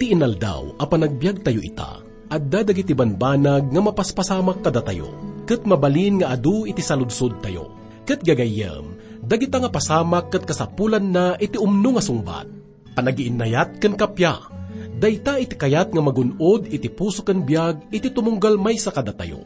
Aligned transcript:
iti 0.00 0.16
inaldaw 0.16 0.80
a 0.80 0.88
panagbiag 0.88 1.44
tayo 1.44 1.60
ita, 1.60 2.00
at 2.32 2.48
dadagiti 2.48 2.96
banbanag 2.96 3.68
nga 3.68 3.80
mapaspasamak 3.84 4.64
kada 4.64 4.80
tayo, 4.80 5.12
kat 5.44 5.68
mabalin 5.68 6.24
nga 6.24 6.32
adu 6.32 6.64
iti 6.64 6.80
saludsod 6.80 7.36
tayo. 7.44 7.76
Kat 8.08 8.24
gagayam, 8.24 8.96
dagita 9.20 9.60
nga 9.60 9.68
pasamak 9.68 10.32
kat 10.32 10.48
kasapulan 10.48 11.04
na 11.04 11.36
iti 11.36 11.60
umno 11.60 12.00
nga 12.00 12.00
sungbat. 12.00 12.48
Panagiinayat 12.96 13.76
kan 13.76 13.92
kapya, 13.92 14.40
dayta 14.96 15.36
iti 15.36 15.52
kayat 15.52 15.92
nga 15.92 16.00
magunod 16.00 16.64
iti 16.72 16.88
puso 16.88 17.20
kan 17.20 17.44
biag 17.44 17.92
iti 17.92 18.08
tumunggal 18.08 18.56
may 18.56 18.80
sa 18.80 18.96
kada 18.96 19.12
tayo. 19.12 19.44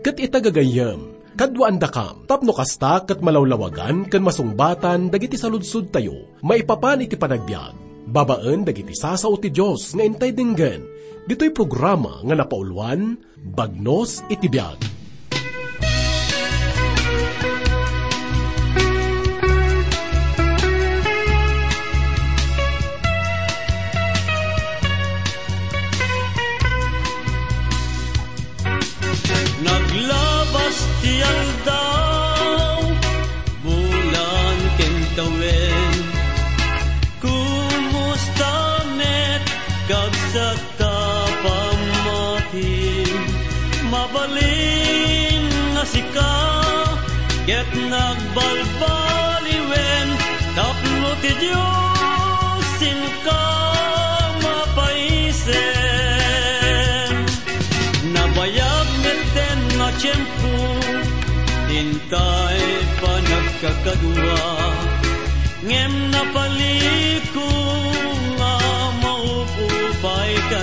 Kat 0.00 0.16
itagagayam, 0.16 1.20
Kadwaan 1.36 1.76
da 1.76 1.88
kam, 1.92 2.24
tapno 2.24 2.56
kasta 2.56 3.04
kat 3.04 3.20
malawlawagan 3.20 4.08
kan 4.08 4.24
masungbatan 4.24 5.12
dagiti 5.12 5.36
saludsud 5.36 5.92
tayo, 5.92 6.32
maipapan 6.40 7.04
iti 7.04 7.16
panagbiag. 7.16 7.91
Babaan 8.02 8.66
dagiti 8.66 8.94
sasao 8.96 9.38
ti 9.38 9.54
Diyos 9.54 9.94
nga 9.94 10.02
intay 10.02 10.34
dinggan, 10.34 10.82
dito'y 11.30 11.54
programa 11.54 12.18
nga 12.26 12.34
napaulwan, 12.34 13.18
Bagnos 13.42 14.22
iti 14.30 14.46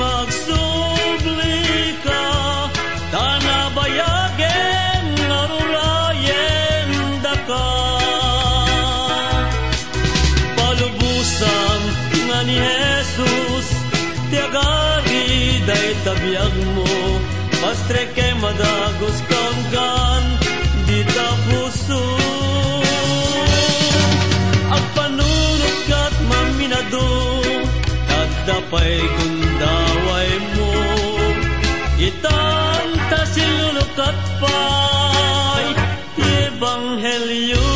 Magsubli 0.00 1.94
ka, 2.02 2.26
Tanabayagen 3.12 5.04
nga 5.28 5.40
rurayen 5.50 6.88
daka 7.20 7.68
palubusan 10.56 11.80
nga 12.30 12.38
ni 12.46 12.56
Jesus 12.56 13.68
tiagari 14.30 15.60
day 15.68 15.90
tabiyag 16.06 16.54
mo. 16.72 16.88
Pastre 17.60 18.08
kay 18.16 18.32
madagos 18.40 19.18
kanggan 19.28 20.24
di 20.88 21.04
ta 21.04 21.28
tadapay 28.70 29.02
gundaway 29.02 30.30
mo 30.54 30.70
itanta 31.98 33.20
silulukat 33.26 34.16
pay 34.38 35.66
Ebanghelyo. 36.20 37.70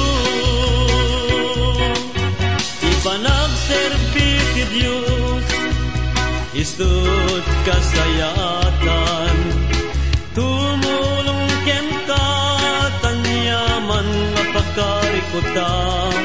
Ipanagserbi 2.79 4.31
ti 4.55 4.63
Diyos 4.71 5.47
Isut 6.55 7.47
kasayatan. 7.67 9.37
Tumulong 10.39 11.51
ken 11.67 11.87
ka 12.07 12.27
Tanyaman 13.03 14.07
nga 14.07 14.45
pagkarikutan 14.55 16.23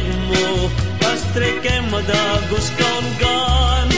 tabiyag 0.00 0.20
mo. 0.28 0.68
Pastre 1.00 1.50
ke 1.60 1.74
madagos 1.88 2.68
kaungan 2.76 3.88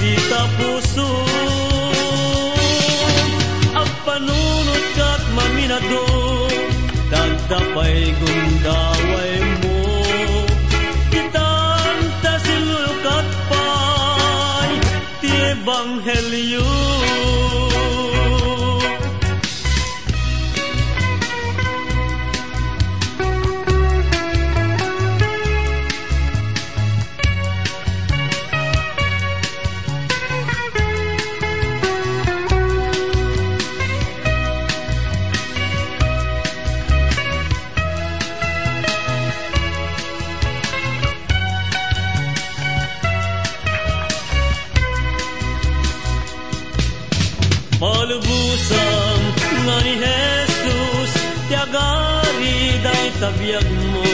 di 0.00 0.14
ta 0.28 0.42
puso 0.56 1.10
ang 3.76 3.92
panunod 4.04 4.84
kat 4.96 5.22
maminado 5.36 6.06
dagdapay 7.10 8.12
gundaway 8.16 9.36
mo. 9.64 9.80
Kitanta 11.10 12.34
silukat 12.44 13.26
pay 13.48 14.70
ti 15.20 15.30
ebanghelyo 15.56 16.79
Palubusan 48.10 49.22
nga 49.38 49.76
ni 49.86 49.94
Jesus 50.02 51.10
Tiagari 51.46 52.82
day 52.82 53.06
tabiyag 53.22 53.68
mo. 53.94 54.10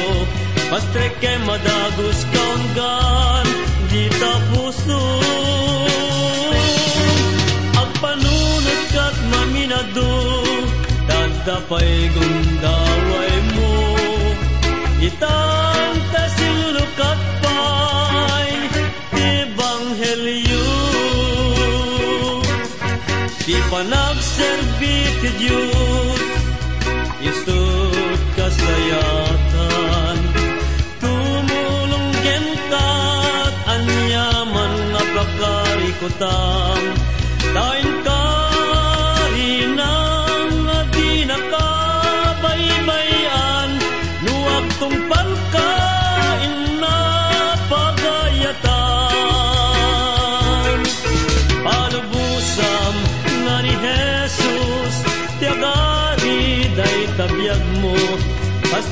Pastre 0.69 1.17
kay 1.17 1.41
madagos 1.41 2.21
kaunggan 2.29 3.47
Di 3.89 4.05
ta 4.21 4.33
puso 4.53 5.01
Ang 7.73 7.93
panunod 8.05 8.81
kat 8.93 9.17
maminado 9.33 10.13
Dagdapay 11.09 12.13
gundaway 12.13 13.35
mo. 13.57 13.81
Itang 15.01 15.56
Diyos 25.35 26.23
Isut 27.19 28.21
kasayatan 28.39 30.19
Tumulong 31.03 32.09
gen 32.23 32.47
kat 32.71 33.55
Anyaman 33.67 34.73
nga 34.95 35.03
pakarikutam 35.17 36.81
Dain 37.57 37.96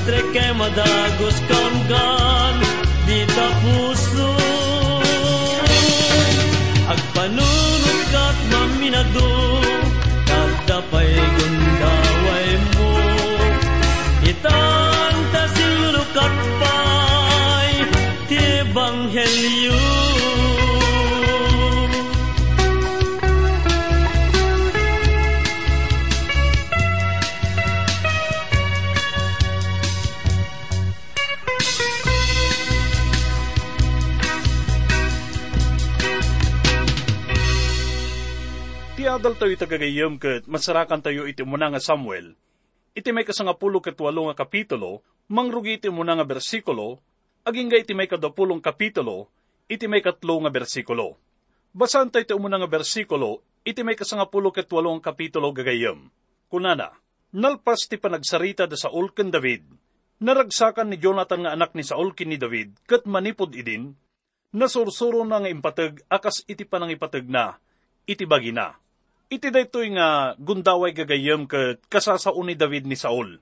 streke 0.05 0.53
madagos 0.53 1.41
kamgan 1.49 2.55
di 3.09 3.25
tapuso 3.25 4.37
agpanunod 6.93 7.99
kat 8.13 8.37
maminado 8.53 9.33
kat 10.29 10.51
dapay 10.69 11.09
gundaway 11.09 12.49
mo. 12.77 12.93
Itanta 14.29 15.43
silunod 15.57 16.09
kat 16.13 16.33
pay 16.61 17.71
ti 18.29 18.45
Tiadal 39.25 39.41
tayo 39.41 39.57
itagagayam 39.57 40.21
kat 40.21 40.45
masarakan 40.45 41.01
tayo 41.01 41.25
iti 41.25 41.41
muna 41.41 41.73
nga 41.73 41.81
Samuel. 41.81 42.37
Iti 42.93 43.09
may 43.09 43.25
kasangapulo 43.25 43.81
kat 43.81 43.97
walo 43.97 44.29
nga 44.29 44.37
kapitulo, 44.37 45.01
mangrugi 45.33 45.81
iti 45.81 45.89
muna 45.89 46.13
nga 46.13 46.29
bersikulo, 46.29 47.01
aging 47.41 47.73
ga 47.73 47.81
iti 47.81 47.97
may 47.97 48.05
kadapulong 48.05 48.61
kapitulo, 48.61 49.25
iti 49.65 49.89
may 49.89 50.05
katlo 50.05 50.45
nga 50.45 50.53
bersikulo. 50.53 51.17
Basan 51.73 52.13
tayo 52.13 52.21
iti 52.21 52.37
muna 52.37 52.61
nga 52.61 52.69
bersikulo, 52.69 53.41
iti 53.65 53.81
may 53.81 53.97
kasangapulo 53.97 54.53
kat 54.53 54.69
walo 54.69 54.93
nga 54.93 55.09
kapitulo 55.09 55.49
gagayam. 55.57 56.05
Kunana, 56.45 56.93
nalpas 57.33 57.89
ti 57.89 57.97
panagsarita 57.97 58.69
da 58.69 58.77
Saul 58.77 59.09
ken 59.09 59.33
David, 59.33 59.65
naragsakan 60.21 60.93
ni 60.93 61.01
Jonathan 61.01 61.49
nga 61.49 61.57
anak 61.57 61.73
ni 61.73 61.81
Saul 61.81 62.13
ken 62.13 62.29
ni 62.29 62.37
David, 62.37 62.77
kat 62.85 63.09
manipod 63.09 63.57
idin, 63.57 63.89
nasursuro 64.53 65.25
na 65.25 65.41
nga 65.41 65.49
impatag 65.49 66.05
akas 66.13 66.45
iti 66.45 66.61
panangipatag 66.61 67.25
na, 67.25 67.57
iti 68.05 68.29
bagi 68.29 68.53
na. 68.53 68.84
Iti 69.25 69.49
daytoy 69.49 69.89
nga 69.97 70.37
gundaway 70.37 70.93
gagayem 70.93 71.49
ket 71.49 71.81
kasasaon 71.89 72.45
ni 72.45 72.53
David 72.53 72.85
ni 72.85 72.93
Saul. 72.93 73.41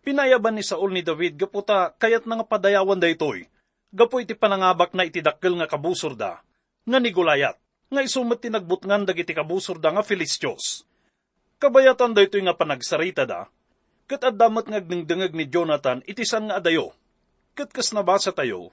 Pinayaban 0.00 0.56
ni 0.56 0.64
Saul 0.64 0.96
ni 0.96 1.04
David 1.04 1.36
gaputa 1.36 1.92
kayat 2.00 2.24
nga 2.24 2.40
padayawan 2.40 2.96
daytoy. 2.96 3.44
Gapo 3.92 4.16
iti 4.24 4.32
panangabak 4.32 4.96
na 4.96 5.04
iti 5.04 5.20
dakkel 5.20 5.60
nga 5.60 5.68
kabusor 5.68 6.16
da, 6.16 6.40
nga 6.88 6.98
ni 6.98 7.12
Gulayat, 7.14 7.54
nga 7.92 8.00
isumet 8.02 8.42
ti 8.42 8.48
nagbutngan 8.50 9.06
dagiti 9.06 9.36
kabusor 9.36 9.76
da 9.78 9.92
nga 9.92 10.02
Filistios. 10.02 10.88
Kabayatan 11.60 12.16
daytoy 12.16 12.42
nga 12.42 12.56
panagsarita 12.56 13.28
da, 13.28 13.46
ket 14.08 14.24
addamat 14.24 14.66
nga 14.66 14.80
agdengdengeg 14.80 15.36
ni 15.36 15.46
Jonathan 15.46 16.00
itisan 16.08 16.48
nga 16.48 16.58
adayo. 16.58 16.96
Ket 17.54 17.70
kas 17.70 17.92
nabasa 17.94 18.34
tayo, 18.34 18.72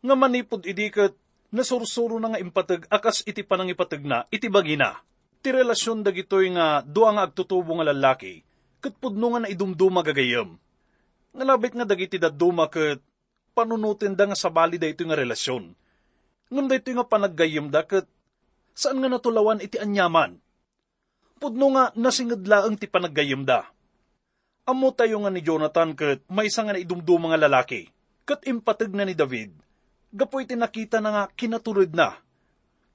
nga 0.00 0.14
manipod 0.14 0.62
idi 0.62 0.88
ket 0.94 1.12
nasursuro 1.50 2.16
na 2.22 2.32
nga 2.32 2.40
impateg 2.40 2.86
akas 2.88 3.26
iti 3.26 3.42
panangipateg 3.42 4.06
na 4.06 4.24
iti 4.30 4.46
bagina 4.46 5.02
ti 5.46 5.54
relasyon 5.54 6.02
dagitoy 6.02 6.58
nga 6.58 6.82
duwa 6.82 7.14
nga 7.14 7.30
agtutubo 7.30 7.78
nga 7.78 7.94
lalaki, 7.94 8.42
ket 8.82 8.98
pudno 8.98 9.30
nga 9.30 9.46
naidumduma 9.46 10.02
gagayam. 10.02 10.58
Nga 11.30 11.44
labit 11.46 11.70
nga 11.78 11.86
dagiti 11.86 12.18
daduma 12.18 12.66
ket 12.66 12.98
panunutin 13.54 14.18
da 14.18 14.26
nga 14.26 14.34
sabali 14.34 14.74
da 14.74 14.90
ito 14.90 15.06
nga 15.06 15.14
relasyon. 15.14 15.70
Ngam 16.50 16.66
da 16.66 16.74
ito 16.74 16.90
nga 16.90 17.06
panaggayam 17.06 17.70
da 17.70 17.86
ket 17.86 18.10
saan 18.74 18.98
nga 18.98 19.06
natulawan 19.06 19.62
iti 19.62 19.78
anyaman. 19.78 20.34
Pudno 21.38 21.78
nga 21.78 21.94
nasingedlaang 21.94 22.74
ti 22.74 22.90
panaggayam 22.90 23.46
da. 23.46 23.70
Amo 24.66 24.90
tayo 24.98 25.22
nga 25.22 25.30
ni 25.30 25.46
Jonathan 25.46 25.94
ket 25.94 26.26
may 26.26 26.50
nga 26.50 26.74
naidumduma 26.74 27.30
nga 27.30 27.46
lalaki, 27.46 27.86
ket 28.26 28.42
impateg 28.50 28.90
na 28.90 29.06
ni 29.06 29.14
David, 29.14 29.54
gapoy 30.10 30.42
iti 30.42 30.58
nakita 30.58 30.98
na 30.98 31.14
nga 31.14 31.24
kinatulid 31.30 31.94
na, 31.94 32.18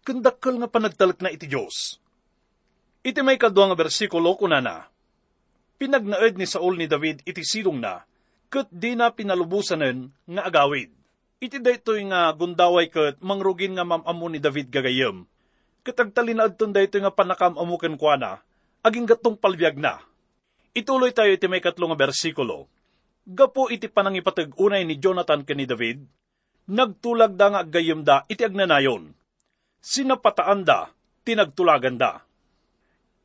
kandakkel 0.03 0.59
nga 0.59 0.67
panagtalak 0.67 1.23
na 1.23 1.31
iti 1.31 1.47
Diyos 1.47 2.00
Iti 3.01 3.17
may 3.25 3.41
kadwa 3.41 3.73
nga 3.73 3.77
bersikulo 3.81 4.37
kunana. 4.37 4.85
Pinagnaed 5.81 6.37
ni 6.37 6.45
Saul 6.45 6.77
ni 6.77 6.85
David 6.85 7.25
iti 7.25 7.41
silong 7.41 7.81
na, 7.81 8.05
ket 8.53 8.69
di 8.69 8.93
na 8.93 9.09
pinalubusanen 9.09 10.13
nga 10.29 10.41
agawid. 10.45 10.93
Iti 11.41 11.57
daytoy 11.57 12.05
nga 12.13 12.29
gundaway 12.37 12.93
ket 12.93 13.17
mangrugin 13.17 13.73
nga 13.73 13.81
mamamu 13.81 14.29
ni 14.29 14.37
David 14.37 14.69
gagayem. 14.69 15.25
Ket 15.81 15.97
agtalinaad 15.97 16.61
ton 16.61 16.69
daytoy 16.69 17.01
nga 17.01 17.09
panakam 17.09 17.57
amuken 17.57 17.97
kuana, 17.97 18.45
aging 18.85 19.09
gatong 19.09 19.33
palbiag 19.33 19.81
na. 19.81 19.97
Ituloy 20.77 21.09
tayo 21.09 21.33
iti 21.33 21.49
may 21.49 21.57
katlo 21.57 21.89
nga 21.89 21.97
bersikulo. 21.97 22.69
Gapo 23.25 23.73
iti 23.73 23.89
panangipatag 23.89 24.53
unay 24.61 24.85
ni 24.85 25.01
Jonathan 25.01 25.41
ken 25.41 25.57
ni 25.57 25.65
David, 25.65 26.05
nagtulag 26.69 27.33
da 27.33 27.49
nga 27.49 27.65
agayem 27.65 28.05
da 28.05 28.29
iti 28.29 28.45
agnanayon. 28.45 29.09
Sinapataan 29.81 30.61
da, 30.61 30.93
tinagtulagan 31.25 31.97
da 31.97 32.29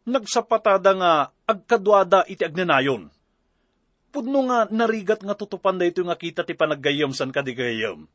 nagsapatada 0.07 0.95
nga 0.95 1.13
agkadwada 1.45 2.23
iti 2.31 2.47
agnanayon. 2.47 3.11
Pudno 4.15 4.47
nga 4.49 4.71
narigat 4.71 5.21
nga 5.21 5.35
tutupan 5.35 5.77
da 5.77 5.85
ito 5.85 6.01
nga 6.07 6.17
kita 6.17 6.47
ti 6.47 6.55
panaggayam 6.55 7.13
san 7.13 7.35
kadigayam. 7.35 8.07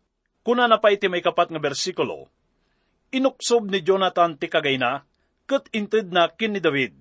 Kuna 0.42 0.66
na 0.66 0.82
pa 0.82 0.90
iti 0.90 1.06
may 1.06 1.22
kapat 1.22 1.54
nga 1.54 1.62
bersikulo, 1.62 2.26
inuksob 3.14 3.70
ni 3.70 3.86
Jonathan 3.86 4.34
ti 4.34 4.50
kagayna, 4.50 5.06
kat 5.46 5.70
inted 5.70 6.10
na 6.10 6.32
kin 6.32 6.58
ni 6.58 6.64
David. 6.64 6.98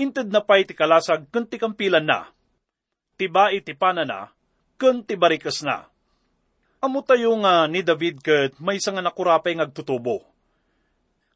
Inted 0.00 0.32
na 0.32 0.42
pa 0.42 0.58
iti 0.58 0.74
kalasag 0.74 1.30
kun 1.30 1.46
ti 1.46 1.60
kampilan 1.60 2.02
na. 2.02 2.26
Tiba 3.14 3.54
iti 3.54 3.76
panana, 3.76 4.32
kun 4.80 5.06
ti 5.06 5.14
barikas 5.14 5.62
na. 5.62 5.86
Amo 6.80 7.04
tayo 7.04 7.36
nga 7.44 7.68
ni 7.68 7.84
David 7.84 8.24
kat 8.24 8.56
may 8.58 8.80
nga 8.80 9.04
nakurapay 9.04 9.54
ngagtutubo 9.54 10.29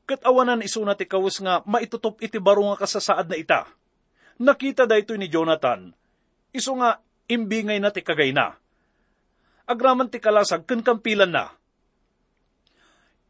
Kat 0.04 0.20
awanan 0.20 0.60
isuna 0.60 0.92
ti 0.92 1.08
kawus 1.08 1.40
nga 1.40 1.64
maitutup 1.64 2.20
iti 2.20 2.36
baro 2.36 2.60
nga 2.68 2.80
kasasaad 2.84 3.24
na 3.32 3.36
ita. 3.40 3.60
Nakita 4.36 4.84
da 4.84 5.00
ito 5.00 5.16
ni 5.16 5.32
Jonathan. 5.32 5.96
Iso 6.52 6.76
nga 6.76 7.00
imbingay 7.24 7.80
na 7.80 7.88
ti 7.88 8.04
kagay 8.04 8.36
na. 8.36 8.52
Agraman 9.64 10.12
ti 10.12 10.20
kalasag 10.20 10.68
ken 10.68 10.84
kampilan 10.84 11.32
na. 11.32 11.48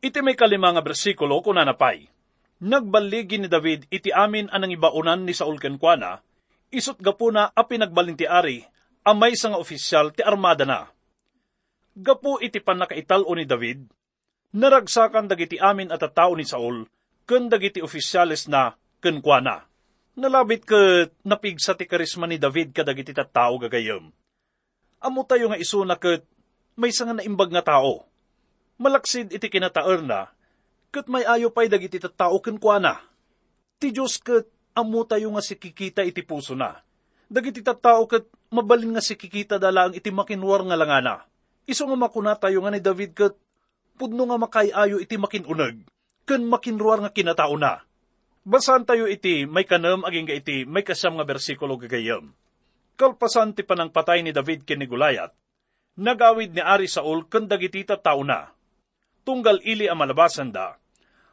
Iti 0.03 0.19
may 0.21 0.35
kalima 0.35 0.75
nga 0.75 0.83
bersikulo 0.83 1.39
kuna 1.41 1.63
napay. 1.63 2.11
Nagbaligi 2.65 3.39
ni 3.39 3.49
David 3.49 3.87
iti 3.89 4.11
amin 4.11 4.51
anang 4.51 4.75
ibaunan 4.75 5.23
ni 5.23 5.35
Saul 5.35 5.63
kenkwana, 5.63 6.23
isot 6.75 6.99
gapo 6.99 7.31
na 7.31 7.51
a 7.51 7.63
pinagbalin 7.67 8.19
ti 8.19 8.27
ari, 8.27 8.67
amay 9.07 9.39
sa 9.39 9.53
nga 9.53 9.61
opisyal 9.63 10.11
ti 10.11 10.27
armada 10.27 10.67
na. 10.67 10.91
Gapo 11.95 12.43
iti 12.43 12.59
panakaital 12.59 13.23
o 13.23 13.33
ni 13.39 13.47
David, 13.47 13.87
naragsakan 14.55 15.27
dagiti 15.27 15.59
amin 15.59 15.91
at 15.91 16.07
tao 16.15 16.39
ni 16.39 16.47
Saul, 16.47 16.87
ken 17.27 17.51
dagiti 17.51 17.83
opisyales 17.83 18.47
na 18.47 18.79
ken 19.03 19.19
kuana. 19.19 19.67
Nalabit 20.15 20.63
ket 20.63 21.11
napigsa 21.27 21.75
ti 21.75 21.91
karisma 21.91 22.31
ni 22.31 22.39
David 22.39 22.71
kadagiti 22.71 23.11
tattao 23.11 23.59
gagayem. 23.59 24.15
Amo 25.03 25.21
tayo 25.27 25.51
nga 25.51 25.59
isuna 25.59 25.99
ket 25.99 26.23
may 26.79 26.95
nga 26.95 27.19
naimbag 27.19 27.51
nga 27.51 27.67
tao. 27.75 28.07
Malaksid 28.79 29.35
iti 29.35 29.51
kinataer 29.51 30.03
na, 30.07 30.31
ket 30.95 31.11
may 31.11 31.27
ayo 31.27 31.51
pay 31.51 31.67
dagiti 31.67 31.99
tattao 31.99 32.39
ken 32.39 32.63
kuana. 32.63 33.03
Ti 33.83 33.91
Diyos 33.91 34.23
ket 34.23 34.47
amo 34.79 35.03
tayo 35.03 35.35
nga 35.35 35.43
sikikita 35.43 36.07
iti 36.07 36.23
puso 36.23 36.55
na. 36.55 36.79
Dagiti 37.27 37.59
tattao 37.59 38.07
ket 38.07 38.31
mabalin 38.55 38.95
nga 38.95 39.03
sikikita 39.03 39.59
dalang 39.59 39.99
iti 39.99 40.15
makinwar 40.15 40.63
nga 40.63 40.79
langana. 40.79 41.27
Iso 41.67 41.91
nga 41.91 41.99
makuna 41.99 42.39
tayo 42.39 42.63
nga 42.63 42.71
ni 42.71 42.79
David 42.79 43.19
ket 43.19 43.35
pudno 43.95 44.27
nga 44.27 44.39
makayayo 44.39 44.99
iti 44.99 45.17
makinunag, 45.19 45.87
ken 46.27 46.43
makinruar 46.47 47.01
nga 47.03 47.11
kinatao 47.15 47.55
na. 47.59 47.83
Basan 48.45 48.85
tayo 48.85 49.09
iti 49.09 49.49
may 49.49 49.65
kanam 49.65 50.05
aging 50.05 50.29
ga 50.29 50.37
iti 50.37 50.69
may 50.69 50.85
kasam 50.85 51.17
nga 51.17 51.25
bersikulo 51.25 51.81
gagayam. 51.81 52.35
Kalpasan 52.95 53.57
ti 53.57 53.65
panang 53.65 53.91
patay 53.91 54.21
ni 54.21 54.31
David 54.31 54.63
ken 54.69 54.79
ni 54.79 54.87
Gulayat, 54.87 55.35
nagawid 55.99 56.55
ni 56.55 56.63
Ari 56.63 56.87
Saul 56.87 57.27
ken 57.27 57.51
dagiti 57.51 57.83
tao 57.83 58.23
na. 58.23 58.53
Tunggal 59.25 59.65
ili 59.65 59.89
ang 59.89 59.99
malabasan 59.99 60.53
da, 60.53 60.77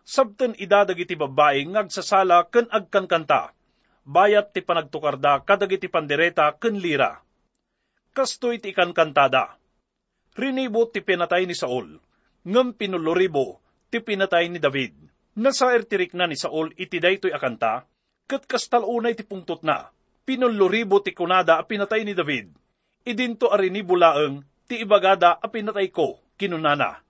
sabten 0.08 0.56
idadag 0.56 0.98
iti 0.98 1.14
babae 1.20 1.68
ngagsasala 1.68 2.48
ken 2.48 2.66
agkankanta, 2.72 3.52
bayat 4.08 4.56
ti 4.56 4.64
panagtukarda 4.64 5.44
kadagiti 5.44 5.92
pandereta 5.92 6.56
ken 6.56 6.80
lira. 6.80 7.20
Kasto 8.16 8.52
iti 8.56 8.72
ikankantada. 8.72 9.60
Rinibo 10.32 10.88
ti 10.88 11.04
pinatay 11.04 11.44
ni 11.44 11.56
Saul, 11.56 12.00
ngam 12.48 12.74
pinuluribo 12.74 13.62
ti 13.92 14.00
pinatay 14.00 14.50
ni 14.50 14.58
David. 14.58 14.96
Nasaer 15.38 15.88
tirik 15.88 16.12
na 16.12 16.28
ni 16.28 16.36
Saul 16.36 16.76
iti 16.76 17.00
daytoy 17.00 17.32
akanta, 17.32 17.88
kat 18.28 18.44
kastal 18.48 18.84
unay 18.84 19.16
ti 19.16 19.24
pungtot 19.24 19.64
na. 19.64 19.92
Pinuluribo 20.28 21.00
ti 21.04 21.16
kunada 21.16 21.60
a 21.60 21.64
pinatay 21.64 22.04
ni 22.04 22.16
David. 22.16 22.52
Idinto 23.08 23.50
arinibo 23.50 23.96
laeng 23.96 24.44
ti 24.68 24.80
ibagada 24.80 25.40
a 25.40 25.48
pinatay 25.48 25.92
ko, 25.92 26.20
kinunana. 26.40 27.02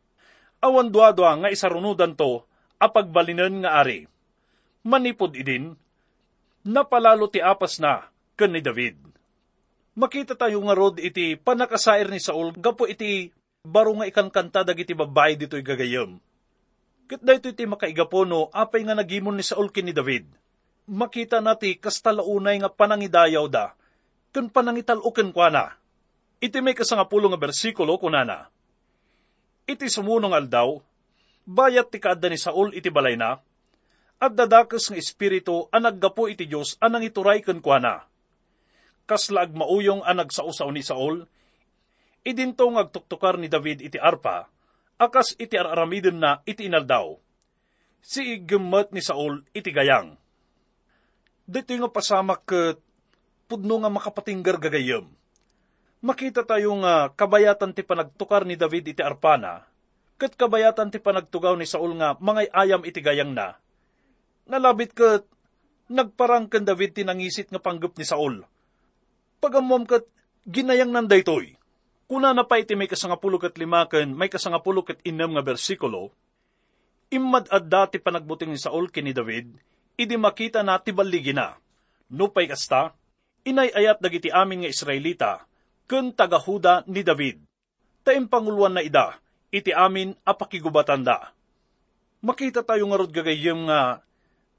Awan 0.61 0.93
duadwa 0.93 1.33
nga 1.41 1.50
isarunudan 1.50 2.13
to, 2.13 2.45
a 2.77 2.88
pagbalinan 2.89 3.65
nga 3.65 3.81
ari. 3.81 4.05
Manipod 4.85 5.38
idin, 5.38 5.77
napalalo 6.65 7.29
ti 7.29 7.41
apas 7.41 7.81
na, 7.81 8.09
ken 8.38 8.53
ni 8.53 8.61
David. 8.61 8.97
Makita 9.97 10.38
tayo 10.38 10.61
nga 10.65 10.77
rod 10.77 10.97
iti 10.97 11.35
panakasair 11.38 12.09
ni 12.09 12.21
Saul, 12.21 12.55
gapo 12.57 12.85
iti 12.88 13.29
baro 13.62 13.94
nga 13.94 14.10
ikan 14.10 14.34
kanta 14.34 14.65
dagiti 14.65 14.98
babay 14.98 15.38
dito'y 15.38 15.62
gagayam. 15.62 16.18
Kat 17.06 17.22
dahito 17.22 17.51
iti 17.51 17.68
makaigapono, 17.68 18.50
apay 18.50 18.82
nga 18.88 18.98
nagimon 18.98 19.38
ni 19.38 19.46
Saul 19.46 19.70
ni 19.84 19.94
David. 19.94 20.25
Makita 20.89 21.44
nati 21.44 21.77
kastalaunay 21.77 22.58
nga 22.63 22.72
panangidayaw 22.72 23.46
da, 23.51 23.77
kun 24.34 24.50
panangitaluken 24.50 25.30
kwa 25.30 25.50
na. 25.53 25.65
Iti 26.41 26.58
may 26.58 26.74
kasangapulo 26.74 27.30
nga 27.30 27.39
bersikulo 27.39 28.01
kunana. 28.01 28.50
iti 29.70 29.88
sumunong 29.88 30.36
aldaw, 30.36 30.82
bayat 31.46 31.94
ti 31.94 32.01
kaadda 32.01 32.27
ni 32.27 32.36
Saul 32.36 32.74
iti 32.74 32.89
balay 32.89 33.15
na, 33.15 33.39
at 34.18 34.34
dadakas 34.34 34.89
ng 34.89 34.98
espiritu 35.00 35.70
ang 35.70 35.86
naggapo 35.86 36.27
iti 36.27 36.50
Diyos 36.50 36.75
anang 36.82 37.06
ituray 37.06 37.46
ken 37.46 37.62
kuana. 37.63 38.10
Kaslag 39.06 39.53
mauyong 39.53 40.03
ang 40.03 40.18
nagsausaw 40.18 40.68
ni 40.74 40.84
Saul, 40.84 41.24
idinto 42.21 42.67
ngagtuktukar 42.69 43.37
ni 43.37 43.47
David 43.51 43.81
iti 43.85 43.97
arpa, 43.97 44.49
akas 44.97 45.35
iti 45.37 45.57
araramidin 45.57 46.17
na 46.17 46.39
iti 46.45 46.67
inaldaw. 46.69 47.17
Si 48.01 48.37
igemet 48.37 48.89
ni 48.93 49.01
Saul 49.01 49.45
iti 49.53 49.69
gayang. 49.69 50.17
Dito 51.45 51.73
nga 51.73 51.89
pasamak 51.89 52.45
ket 52.47 52.77
pudno 53.45 53.81
nga 53.81 53.91
makapatinggar 53.91 54.57
gagayem 54.57 55.05
makita 56.01 56.41
tayo 56.43 56.73
nga 56.81 57.13
kabayatan 57.13 57.77
ti 57.77 57.85
panagtukar 57.85 58.43
ni 58.43 58.57
David 58.57 58.89
iti 58.91 59.01
arpana, 59.05 59.63
kat 60.17 60.33
kabayatan 60.33 60.89
ti 60.89 60.97
panagtugaw 60.97 61.53
ni 61.55 61.69
Saul 61.69 61.95
nga 62.01 62.17
mangay 62.17 62.49
ayam 62.49 62.81
iti 62.83 62.99
gayang 62.99 63.37
na. 63.37 63.61
Nalabit 64.49 64.97
kat 64.97 65.23
nagparang 65.87 66.49
kan 66.49 66.65
David 66.65 66.97
ti 66.97 67.05
nangisit 67.05 67.53
nga 67.53 67.61
panggap 67.61 67.95
ni 67.95 68.05
Saul. 68.05 68.41
Pagamom 69.37 69.85
kat 69.85 70.05
ginayang 70.49 70.89
nanday 70.89 71.21
toy. 71.21 71.53
Kuna 72.12 72.36
na 72.36 72.44
pa 72.44 72.60
iti 72.60 72.75
may 72.75 72.91
kasangapulo 72.91 73.39
kat 73.39 73.56
lima 73.56 73.88
ken 73.88 74.12
may 74.12 74.27
kasangapulo 74.27 74.84
kat 74.84 75.00
inam 75.08 75.32
nga 75.32 75.48
bersikulo, 75.48 76.12
imad 77.08 77.48
adda 77.48 77.88
ti 77.88 78.03
panagbuting 78.03 78.51
ni 78.51 78.60
Saul 78.60 78.91
kini 78.91 79.15
David, 79.15 79.48
idi 79.96 80.20
makita 80.20 80.60
na 80.60 80.75
ti 80.75 80.91
baligi 80.91 81.32
na. 81.32 81.56
Nupay 82.12 82.51
kasta, 82.51 82.91
inay-ayat 83.48 84.03
dagiti 84.03 84.27
amin 84.27 84.68
nga 84.68 84.74
Israelita, 84.75 85.32
ken 85.88 86.12
tagahuda 86.12 86.84
ni 86.91 87.00
David. 87.00 87.48
Taim 88.03 88.27
panguluan 88.27 88.75
na 88.75 88.84
ida, 88.84 89.15
iti 89.48 89.72
amin 89.72 90.12
apakigubatan 90.27 91.08
da. 91.08 91.32
Makita 92.20 92.60
tayo 92.68 92.91
nga 92.91 93.00
rod 93.00 93.15
gagayem 93.15 93.72
nga 93.72 94.03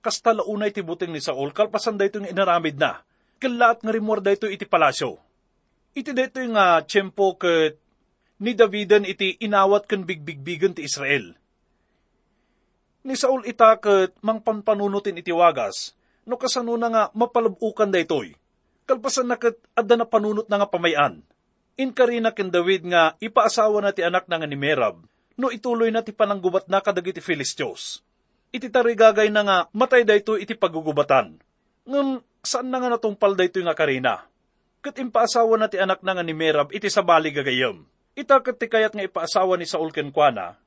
kastalaunay 0.01 0.73
ti 0.73 0.81
buting 0.81 1.13
ni 1.13 1.21
Saul, 1.21 1.53
kalpasan 1.53 2.01
da 2.01 2.09
itong 2.09 2.33
inaramid 2.33 2.81
na, 2.81 3.05
kalaat 3.37 3.85
nga 3.85 3.93
rimor 3.93 4.25
da 4.25 4.33
ito 4.33 4.49
iti 4.49 4.65
palasyo. 4.65 5.21
Iti 5.93 6.13
ito 6.17 6.41
nga 6.57 6.81
tiyempo 6.85 7.37
ket 7.37 7.77
ni 8.41 8.57
Davidan 8.57 9.05
iti 9.05 9.37
inawat 9.45 9.85
ken 9.85 10.09
bigbigbigan 10.09 10.73
ti 10.73 10.89
Israel. 10.89 11.37
Ni 13.05 13.15
Saul 13.19 13.45
ita 13.45 13.77
ket 13.77 14.17
mang 14.25 14.41
panpanunutin 14.41 15.21
iti 15.21 15.31
wagas, 15.31 15.93
no 16.25 16.41
kasano 16.41 16.75
na 16.81 16.89
nga 16.89 17.03
mapalabukan 17.13 17.93
da 17.93 18.01
itoy 18.01 18.33
kalpasan 18.87 19.31
na 19.31 19.39
kat 19.39 19.57
adda 19.73 19.97
na 19.97 20.07
panunot 20.07 20.47
na 20.51 20.63
nga 20.63 20.69
pamayan. 20.69 21.23
Inkarina 21.79 22.37
ken 22.37 22.53
David 22.53 22.85
nga 22.85 23.17
ipaasawa 23.17 23.81
na 23.81 23.97
ti 23.97 24.05
anak 24.05 24.29
na 24.29 24.37
nga 24.37 24.49
ni 24.49 24.59
Merab, 24.59 25.01
no 25.41 25.49
ituloy 25.49 25.89
na 25.89 26.05
ti 26.05 26.13
pananggubat 26.13 26.69
na 26.69 26.85
kadagiti 26.85 27.25
Filistios. 27.25 28.05
Iti 28.53 28.69
tarigagay 28.69 29.33
na 29.33 29.43
nga 29.47 29.57
matay 29.73 30.05
dayto 30.05 30.37
iti 30.37 30.53
pagugubatan. 30.53 31.41
Ngam 31.89 32.21
saan 32.45 32.69
na 32.69 32.85
nga 32.85 32.93
natungpal 32.93 33.33
dayto 33.33 33.65
nga 33.65 33.73
karina? 33.73 34.29
Kat 34.83 34.99
impaasawa 34.99 35.55
na 35.57 35.71
ti 35.71 35.79
anak 35.79 36.03
na 36.03 36.19
nga 36.19 36.27
ni 36.27 36.35
Merab 36.35 36.75
iti 36.75 36.91
sabali 36.91 37.31
gagayam. 37.31 37.87
Ita 38.19 38.43
kat 38.43 38.59
ti 38.59 38.67
kayat 38.67 38.93
nga 38.93 39.07
ipaasawa 39.07 39.55
ni 39.55 39.65
Saul 39.65 39.95
ken 39.95 40.11
Kuana, 40.11 40.59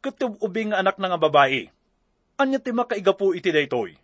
kat 0.00 0.22
ubing 0.22 0.70
nga 0.70 0.80
anak 0.80 0.96
na 1.02 1.10
nga 1.10 1.20
babae. 1.20 1.68
Anya 2.38 2.62
ti 2.62 2.70
makaigapo 2.70 3.34
iti 3.34 3.50
daytoy 3.50 3.98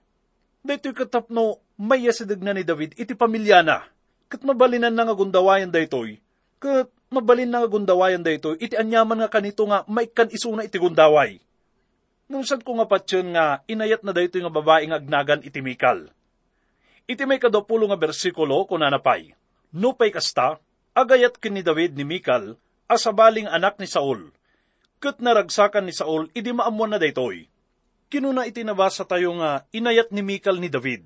Daytoy 0.62 0.94
katapno, 0.94 1.58
may 1.74 2.06
yasadag 2.06 2.38
na 2.38 2.54
ni 2.54 2.62
David, 2.62 2.94
iti 2.94 3.18
pamilya 3.18 3.66
na. 3.66 3.82
Kat 4.30 4.46
mabalinan 4.46 4.94
na 4.94 5.02
nga 5.02 5.14
gundawayan 5.18 5.74
daytoy. 5.74 6.22
Kat 6.62 6.86
mabalin 7.10 7.50
na 7.50 7.66
nga 7.66 7.70
gundawayan 7.70 8.22
daytoy, 8.22 8.62
iti 8.62 8.78
anyaman 8.78 9.26
nga 9.26 9.30
kanito 9.30 9.66
nga 9.66 9.82
maikan 9.90 10.30
isuna 10.30 10.62
iti 10.62 10.78
gundaway. 10.78 11.42
Nung 12.30 12.46
ko 12.46 12.70
nga 12.78 12.86
patyon 12.86 13.34
nga, 13.34 13.66
inayat 13.66 14.06
na 14.06 14.14
daytoy 14.14 14.46
nga 14.46 14.54
babae 14.54 14.86
nga 14.86 15.02
agnagan 15.02 15.42
iti 15.42 15.58
Mikal. 15.58 16.14
Iti 17.10 17.26
may 17.26 17.42
kadapulo 17.42 17.90
nga 17.90 17.98
bersikulo 17.98 18.62
kunanapay. 18.70 19.34
Nupay 19.72 20.12
kasta, 20.12 20.60
agayat 20.92 21.40
kin 21.40 21.56
ni 21.56 21.64
David 21.64 21.96
ni 21.96 22.04
Mikal, 22.04 22.60
asabaling 22.86 23.48
anak 23.48 23.80
ni 23.80 23.88
Saul. 23.88 24.30
Kat 25.00 25.18
naragsakan 25.18 25.88
ni 25.88 25.96
Saul, 25.96 26.28
idi 26.36 26.52
maamuan 26.52 26.92
na 26.92 27.00
daytoy 27.00 27.52
kinuna 28.12 28.44
iti 28.44 28.60
nabasa 28.60 29.08
tayo 29.08 29.32
nga 29.40 29.64
inayat 29.72 30.12
ni 30.12 30.20
Mikal 30.20 30.60
ni 30.60 30.68
David. 30.68 31.00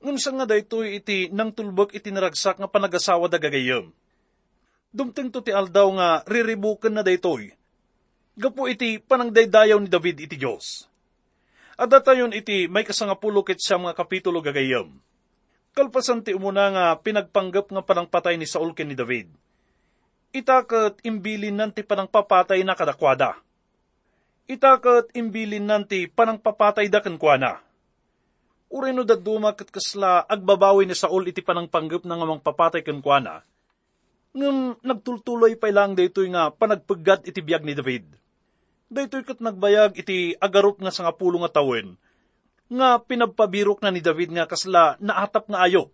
Ngunsa 0.00 0.32
nga 0.32 0.48
daytoy 0.48 0.96
iti 0.96 1.28
nang 1.28 1.52
tulbog 1.52 1.92
iti 1.92 2.08
naragsak 2.08 2.56
nga 2.56 2.72
panagasawa 2.72 3.28
da 3.28 3.36
gagayam. 3.36 3.92
Dumteng 4.96 5.28
to 5.28 5.44
ti 5.44 5.52
aldaw 5.52 5.92
nga 5.92 6.08
riribukan 6.24 6.88
na 6.88 7.04
daytoy. 7.04 7.52
Gapo 8.32 8.64
iti 8.64 8.96
panangdaydayaw 8.96 9.76
ni 9.76 9.92
David 9.92 10.24
iti 10.24 10.40
Diyos. 10.40 10.88
At 11.76 11.92
datayon 11.92 12.32
iti 12.32 12.64
may 12.64 12.88
kasangapulo 12.88 13.44
ket 13.44 13.60
siya 13.60 13.76
mga 13.76 13.92
kapitulo 13.92 14.40
gagayam. 14.40 14.88
Kalpasan 15.72 16.20
ti 16.20 16.36
umuna 16.36 16.68
nga 16.68 16.86
pinagpanggap 17.00 17.72
nga 17.72 17.82
panangpatay 17.84 18.36
ni 18.36 18.44
Saul 18.44 18.76
ken 18.76 18.92
ni 18.92 18.96
David. 18.96 19.32
Itakat 20.32 21.00
imbilin 21.04 21.56
nan 21.56 21.72
ti 21.72 21.80
panangpapatay 21.84 22.60
na 22.64 22.76
kadakwada 22.76 23.40
itakat 24.50 25.08
imbilin 25.16 25.64
nanti 25.64 26.04
panang 26.10 26.36
papatay 26.36 26.90
da 26.90 27.00
kuana. 27.00 27.62
Urino 28.72 29.04
da 29.04 29.16
duma 29.20 29.52
kat 29.52 29.68
kasla 29.68 30.24
agbabawi 30.24 30.88
ni 30.88 30.96
Saul 30.96 31.28
iti 31.28 31.44
panang 31.44 31.68
panggap 31.68 32.08
na 32.08 32.16
ngamang 32.16 32.40
papatay 32.44 32.84
kuana. 32.84 33.44
Ngam 34.32 34.80
nagtultuloy 34.80 35.60
pa 35.60 35.68
lang 35.68 35.92
daytoy 35.92 36.32
nga 36.32 36.48
panagpaggat 36.48 37.28
iti 37.28 37.44
biyag 37.44 37.68
ni 37.68 37.76
David. 37.76 38.08
Daytoy 38.88 39.24
kat 39.28 39.44
nagbayag 39.44 40.00
iti 40.00 40.36
agarup 40.40 40.80
nga 40.80 40.92
sa 40.92 41.04
nga 41.04 41.12
pulo 41.12 41.40
nga 41.44 41.60
tawen, 41.60 42.00
nga 42.72 42.96
pinagpabirok 43.04 43.84
na 43.84 43.92
ni 43.92 44.00
David 44.00 44.32
nga 44.32 44.48
kasla 44.48 44.96
naatap 44.96 45.44
nga 45.52 45.60
ayok. 45.68 45.92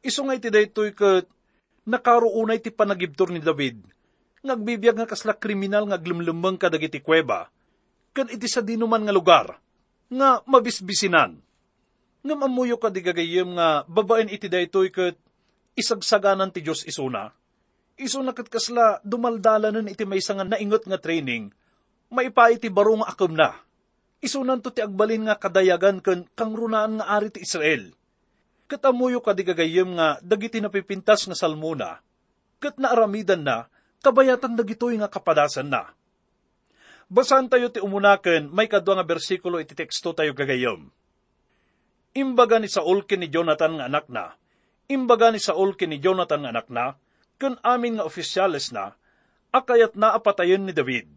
Iso 0.00 0.24
nga 0.24 0.32
iti 0.32 0.48
daytoy 0.48 0.96
kat 0.96 1.28
nakaruunay 1.84 2.56
ti 2.60 2.72
panagibtor 2.72 3.28
ni 3.28 3.40
David, 3.40 3.84
ngagbibiyag 4.40 4.96
nga 5.04 5.10
kasla 5.10 5.36
kriminal 5.36 5.84
nga 5.84 6.00
glumlumbang 6.00 6.56
kadagiti 6.56 7.04
kuweba, 7.04 7.52
kan 8.16 8.32
iti 8.32 8.48
sa 8.48 8.64
dinuman 8.64 9.04
nga 9.04 9.12
lugar, 9.12 9.46
nga 10.08 10.40
mabisbisinan. 10.48 11.36
Nga 12.20 12.34
mamuyo 12.36 12.76
ka 12.76 12.92
di 12.92 13.00
gagayim 13.00 13.56
nga 13.56 13.84
babaen 13.88 14.32
iti 14.32 14.48
daytoy 14.48 14.92
ket 14.92 15.16
isagsaganan 15.76 16.52
ti 16.52 16.60
Diyos 16.60 16.84
isuna. 16.84 17.32
Isuna 18.00 18.32
ket 18.32 18.48
kasla 18.48 19.00
dumaldalanan 19.04 19.88
iti 19.88 20.04
may 20.08 20.20
nga 20.20 20.44
naingot 20.44 20.84
nga 20.88 21.00
training, 21.00 21.52
maipa 22.12 22.52
iti 22.52 22.72
baro 22.72 22.96
nga 23.00 23.08
akum 23.12 23.32
na. 23.36 23.56
Isunan 24.20 24.60
to 24.60 24.68
ti 24.68 24.84
agbalin 24.84 25.28
nga 25.28 25.40
kadayagan 25.40 26.04
ken 26.04 26.28
kang 26.36 26.52
runaan 26.52 27.00
nga 27.00 27.08
ari 27.16 27.32
ti 27.32 27.40
Israel. 27.40 27.92
Ket 28.68 28.84
amuyo 28.84 29.24
ka 29.24 29.32
di 29.32 29.42
gagayim 29.42 29.96
nga 29.96 30.20
dagiti 30.20 30.60
napipintas 30.60 31.24
nga 31.26 31.34
salmuna, 31.34 32.04
ket 32.60 32.76
naaramidan 32.76 33.42
na, 33.42 33.66
kabayatan 34.04 34.54
dagitoy 34.54 35.00
nga 35.00 35.08
kapadasan 35.10 35.72
na 35.72 35.96
Basan 37.10 37.50
tayo 37.50 37.74
ti 37.74 37.82
umunaken, 37.82 38.54
may 38.54 38.70
kadwa 38.70 39.02
nga 39.02 39.02
bersikulo 39.02 39.58
iti 39.58 39.74
teksto 39.74 40.14
tayo 40.14 40.30
gagayom. 40.30 40.94
Imbaga 42.14 42.62
ni 42.62 42.70
Saul 42.70 43.02
ni 43.02 43.26
Jonathan 43.26 43.82
nga 43.82 43.90
anak 43.90 44.06
na, 44.06 44.38
imbaga 44.86 45.34
ni 45.34 45.42
Saul 45.42 45.74
ni 45.74 45.98
Jonathan 45.98 46.46
nga 46.46 46.54
anak 46.54 46.70
na, 46.70 46.94
kun 47.34 47.58
amin 47.66 47.98
nga 47.98 48.06
ofisyales 48.06 48.70
na, 48.70 48.94
akayat 49.50 49.98
na 49.98 50.14
apatayon 50.14 50.62
ni 50.62 50.70
David. 50.70 51.10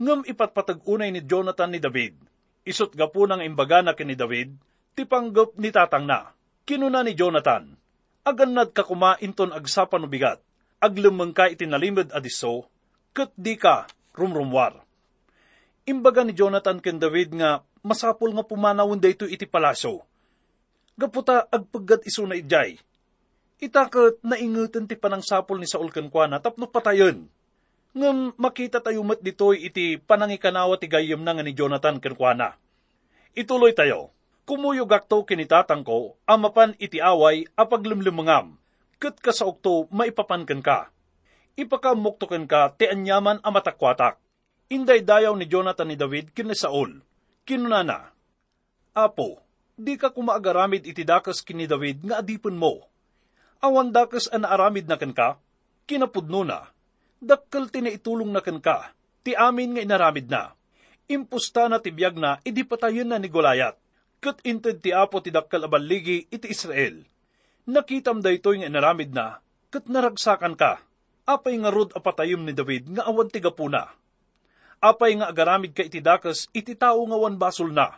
Ngam 0.00 0.24
ipatpatag-unay 0.24 1.12
ni 1.12 1.20
Jonathan 1.20 1.76
ni 1.76 1.76
David. 1.76 2.16
Isot 2.64 2.96
gapo 2.96 3.28
ng 3.28 3.44
imbaga 3.44 3.84
na 3.84 3.92
kini 3.92 4.16
David, 4.16 4.56
tipanggap 4.96 5.56
ni 5.60 5.68
tatang 5.68 6.08
na. 6.08 6.32
Kinuna 6.64 7.04
ni 7.04 7.12
Jonathan, 7.12 7.76
agannad 8.24 8.72
ka 8.72 8.88
kumainton 8.88 9.52
agsapan 9.52 10.08
bigat, 10.08 10.40
aglumang 10.80 11.36
ka 11.36 11.52
itinalimod 11.52 12.08
adiso, 12.16 12.64
kat 13.12 13.28
di 13.36 13.60
ka 13.60 13.84
rumrumwar 14.16 14.84
Imbaga 15.84 16.24
ni 16.24 16.32
Jonathan 16.32 16.80
ken 16.80 16.96
David 16.96 17.36
nga 17.36 17.60
masapol 17.84 18.32
nga 18.32 18.40
pumanawon 18.40 18.96
dayto 18.96 19.28
iti 19.28 19.44
palasyo. 19.44 20.00
Gaputa 20.96 21.44
agpaggat 21.44 22.08
iso 22.08 22.24
na 22.24 22.40
ijay. 22.40 22.80
Itakot 23.60 24.24
naingutan 24.24 24.88
ti 24.88 24.96
panang 24.96 25.20
sapol 25.20 25.60
ni 25.60 25.68
Saul 25.68 25.92
ken 25.92 26.08
kuana 26.08 26.40
tapno 26.40 26.72
patayon. 26.72 27.28
Ngam 27.94 28.34
makita 28.34 28.82
tayo 28.82 29.06
mat 29.06 29.22
ditoy 29.22 29.70
iti 29.70 29.96
panangikanawa 30.02 30.74
ti 30.82 30.90
gayem 30.90 31.22
na 31.22 31.34
nga 31.34 31.46
ni 31.46 31.54
Jonathan 31.54 32.02
ken 32.02 32.18
kuana. 32.18 32.58
Ituloy 33.38 33.70
tayo. 33.70 34.10
Kumuyog 34.44 34.92
akto 34.92 35.24
kinitatang 35.24 35.86
ko, 35.86 36.20
amapan 36.28 36.76
iti 36.76 37.00
away 37.00 37.48
apaglumlumangam, 37.56 38.60
kat 39.00 39.16
ka 39.16 39.32
sa 39.32 39.48
okto 39.48 39.88
maipapankan 39.88 40.60
ka. 40.60 40.92
Ipakamuktokan 41.56 42.44
ka 42.44 42.76
ti 42.76 42.84
anyaman 42.84 43.40
amatakwatak 43.40 44.20
Inday 44.74 45.06
dayaw 45.06 45.38
ni 45.38 45.46
Jonathan 45.46 45.86
ni 45.86 45.94
David 45.94 46.34
kini 46.34 46.50
Saul. 46.58 46.98
Kinunana, 47.46 48.10
Apo, 48.90 49.38
di 49.78 49.94
ka 49.94 50.10
kumaagaramid 50.10 50.82
iti 50.82 51.06
dakas 51.06 51.46
kini 51.46 51.70
David 51.70 52.02
nga 52.02 52.18
adipon 52.18 52.58
mo. 52.58 52.90
Awan 53.62 53.94
dakas 53.94 54.26
an 54.34 54.42
aramid 54.42 54.90
na 54.90 54.98
kan 54.98 55.14
ka, 55.14 55.38
kinapudno 55.86 56.42
na, 56.42 56.73
dakkel 57.22 57.70
itulong 57.70 58.30
na 58.30 58.40
kan 58.42 58.58
ka, 58.58 58.94
ti 59.26 59.34
amin 59.34 59.78
nga 59.78 59.82
inaramid 59.82 60.26
na. 60.30 60.52
Impusta 61.04 61.68
na 61.68 61.78
tibiyag 61.78 62.16
na, 62.16 62.40
idi 62.48 62.64
patayon 62.64 63.12
na 63.12 63.20
ni 63.20 63.28
Golayat. 63.28 63.76
Kat 64.24 64.40
inted 64.40 64.80
ti 64.80 64.88
apo 64.88 65.20
ti 65.20 65.28
dakkal 65.28 65.68
abaligi 65.68 66.24
iti 66.32 66.48
Israel. 66.48 67.04
Nakitam 67.68 68.24
da 68.24 68.32
ito'y 68.32 68.64
nga 68.64 68.68
inaramid 68.72 69.12
na, 69.12 69.44
kat 69.68 69.84
naragsakan 69.84 70.56
ka. 70.56 70.80
Apay 71.24 71.56
nga 71.60 71.72
rod 71.72 71.92
apatayom 71.96 72.44
ni 72.44 72.52
David 72.52 72.88
nga 72.92 73.08
awan 73.08 73.28
ti 73.32 73.40
gapuna. 73.40 73.92
Apay 74.80 75.16
nga 75.16 75.32
agaramid 75.32 75.72
ka 75.72 75.80
iti 75.80 76.04
dakas 76.04 76.52
iti 76.52 76.76
tao 76.76 77.00
nga 77.08 77.16
wan 77.16 77.40
basol 77.40 77.72
na. 77.72 77.96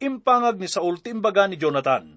Impangag 0.00 0.56
ni 0.56 0.68
Saul 0.68 1.00
timbaga 1.04 1.44
ni 1.44 1.60
Jonathan. 1.60 2.16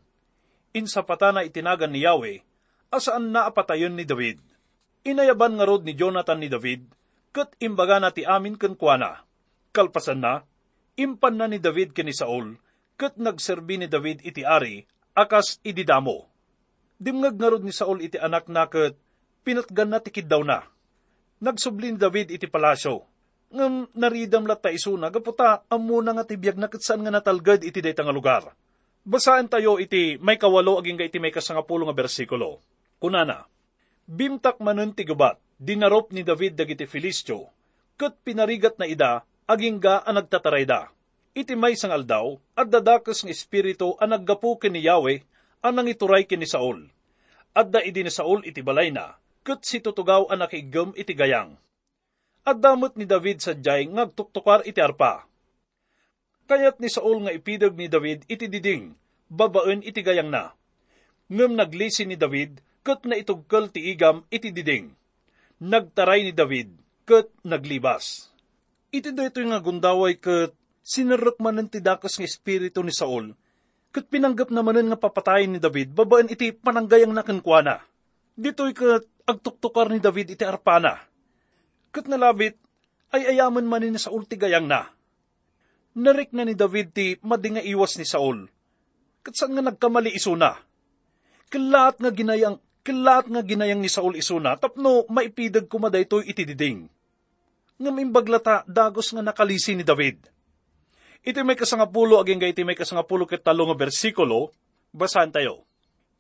Insapata 0.72 1.36
na 1.36 1.44
itinagan 1.44 1.92
ni 1.92 2.04
Yahweh, 2.04 2.44
asaan 2.92 3.32
na 3.32 3.48
apatayon 3.48 3.96
ni 3.96 4.08
David. 4.08 4.40
Inayaban 5.06 5.54
nga 5.62 5.70
rod 5.70 5.86
ni 5.86 5.94
Jonathan 5.94 6.42
ni 6.42 6.50
David, 6.50 6.90
kat 7.30 7.54
imbaga 7.62 8.02
na 8.02 8.10
ti 8.10 8.26
amin 8.26 8.58
kenkwana. 8.58 9.22
Kalpasan 9.70 10.18
na, 10.18 10.42
impan 10.98 11.38
na 11.38 11.46
ni 11.46 11.62
David 11.62 11.94
ken 11.94 12.10
ni 12.10 12.16
Saul, 12.16 12.58
kat 12.98 13.14
nagserbi 13.22 13.78
ni 13.78 13.86
David 13.86 14.26
iti 14.26 14.42
ari, 14.42 14.82
akas 15.14 15.62
ididamo. 15.62 16.26
Dimngag 16.98 17.38
nga 17.38 17.54
rod 17.54 17.62
ni 17.62 17.70
Saul 17.70 18.02
iti 18.02 18.18
anak 18.18 18.50
na 18.50 18.66
kat 18.66 18.98
pinatgan 19.46 19.94
na 19.94 20.02
tikid 20.02 20.26
daw 20.26 20.42
na. 20.42 20.66
Nagsubli 21.38 21.94
ni 21.94 22.02
David 22.02 22.34
iti 22.34 22.50
palasyo, 22.50 23.06
ngam 23.54 23.94
naridam 23.94 24.50
lat 24.50 24.66
ta 24.66 24.74
isuna, 24.74 25.14
gaputa 25.14 25.70
amuna 25.70 26.18
nga 26.18 26.26
tibiyag 26.26 26.58
na 26.58 26.66
saan 26.82 27.06
nga 27.06 27.14
natalgad 27.14 27.62
iti 27.62 27.78
day 27.78 27.94
nga 27.94 28.10
lugar. 28.10 28.58
Basaan 29.06 29.46
tayo 29.46 29.78
iti 29.78 30.18
may 30.18 30.42
kawalo 30.42 30.82
aging 30.82 30.98
iti 30.98 31.22
may 31.22 31.30
kasangapulo 31.30 31.86
nga 31.86 31.94
bersikulo. 31.94 32.58
Kunana, 32.98 33.46
Bimtak 34.06 34.62
manen 34.62 34.94
ti 34.94 35.02
gubat, 35.02 35.42
dinarop 35.58 36.14
ni 36.14 36.22
David 36.22 36.54
dagiti 36.54 36.86
Filistyo, 36.86 37.50
kat 37.98 38.22
pinarigat 38.22 38.78
na 38.78 38.86
ida, 38.86 39.26
aging 39.50 39.82
ga 39.82 40.06
ang 40.06 40.22
nagtatarayda. 40.22 40.94
Iti 41.34 41.58
may 41.58 41.74
sang 41.74 41.90
aldaw, 41.90 42.38
at 42.54 42.70
dadakas 42.70 43.26
ng 43.26 43.34
espiritu 43.34 43.98
ang 43.98 44.14
naggapu 44.14 44.62
ni 44.70 44.86
Yahweh, 44.86 45.26
ang 45.66 45.82
nangituray 45.82 46.30
kini 46.30 46.46
Saul. 46.46 46.86
At 47.58 47.74
da 47.74 47.82
idi 47.82 48.06
ni 48.06 48.14
Saul 48.14 48.46
iti 48.46 48.62
balay 48.62 48.94
na, 48.94 49.18
kat 49.42 49.66
si 49.66 49.82
tutugaw 49.82 50.30
ang 50.30 50.46
nakigam 50.46 50.94
iti 50.94 51.18
gayang. 51.18 51.58
At 52.46 52.62
damot 52.62 52.94
ni 52.94 53.10
David 53.10 53.42
sa 53.42 53.58
jay 53.58 53.90
ngagtuktukar 53.90 54.70
iti 54.70 54.86
arpa. 54.86 55.26
Kayat 56.46 56.78
ni 56.78 56.94
Saul 56.94 57.26
nga 57.26 57.34
ipidag 57.34 57.74
ni 57.74 57.90
David 57.90 58.30
iti 58.30 58.46
diding, 58.46 58.94
babaen 59.34 59.82
iti 59.82 60.06
gayang 60.06 60.30
na. 60.30 60.54
Ngem 61.26 61.58
naglisi 61.58 62.06
ni 62.06 62.14
David, 62.14 62.62
kat 62.86 63.02
na 63.10 63.18
itugkal 63.18 63.74
ti 63.74 63.90
igam 63.90 64.22
iti 64.30 64.54
diding. 64.54 64.94
Nagtaray 65.58 66.22
ni 66.22 66.32
David, 66.38 66.70
kat 67.10 67.34
naglibas. 67.42 68.30
Iti 68.94 69.10
da 69.10 69.26
ito 69.26 69.42
nga 69.42 69.58
gundaway 69.58 70.22
kat 70.22 70.54
sinarok 70.86 71.42
man 71.42 71.66
ti 71.66 71.82
dakas 71.82 72.22
nga 72.22 72.30
espiritu 72.30 72.86
ni 72.86 72.94
Saul, 72.94 73.34
kat 73.90 74.06
pinanggap 74.06 74.54
naman 74.54 74.86
nga 74.86 75.02
papatayin 75.02 75.58
ni 75.58 75.60
David, 75.60 75.98
babaan 75.98 76.30
iti 76.30 76.54
pananggayang 76.54 77.10
nakankwana. 77.10 77.82
Dito'y 78.38 78.78
kat 78.78 79.10
agtuktukar 79.26 79.90
ni 79.90 79.98
David 79.98 80.38
iti 80.38 80.46
arpana. 80.46 81.02
Kat 81.90 82.06
nalabit, 82.06 82.60
ay 83.10 83.34
ayaman 83.34 83.66
man 83.66 83.82
ni 83.82 83.98
Saul 83.98 84.30
ti 84.30 84.38
gayang 84.38 84.70
na. 84.70 84.92
Narik 85.96 86.36
na 86.36 86.44
ni 86.44 86.54
David 86.54 86.92
ti 86.92 87.16
madinga 87.24 87.64
iwas 87.64 87.96
ni 87.96 88.06
Saul. 88.06 88.46
Kat 89.24 89.34
saan 89.34 89.56
nga 89.56 89.64
nagkamali 89.64 90.12
isuna? 90.12 90.60
Kilaat 91.48 92.04
nga 92.04 92.12
ginayang 92.12 92.60
Kilaat 92.86 93.26
nga 93.26 93.42
ginayang 93.42 93.82
ni 93.82 93.90
Saul 93.90 94.14
isuna, 94.14 94.62
tapno 94.62 95.10
maipidag 95.10 95.66
kumaday 95.66 96.06
to'y 96.06 96.30
itididing. 96.30 96.86
Ngam 97.82 97.98
imbaglata, 97.98 98.62
dagos 98.70 99.10
nga 99.10 99.26
nakalisi 99.26 99.74
ni 99.74 99.82
David. 99.82 100.22
Iti 101.26 101.42
may 101.42 101.58
kasangapulo, 101.58 102.22
aging 102.22 102.38
ga 102.38 102.46
iti 102.46 102.62
may 102.62 102.78
kasangapulo 102.78 103.26
ket 103.26 103.42
talo 103.42 103.66
nga 103.66 103.74
bersikulo, 103.74 104.54
basahan 104.94 105.34
tayo. 105.34 105.66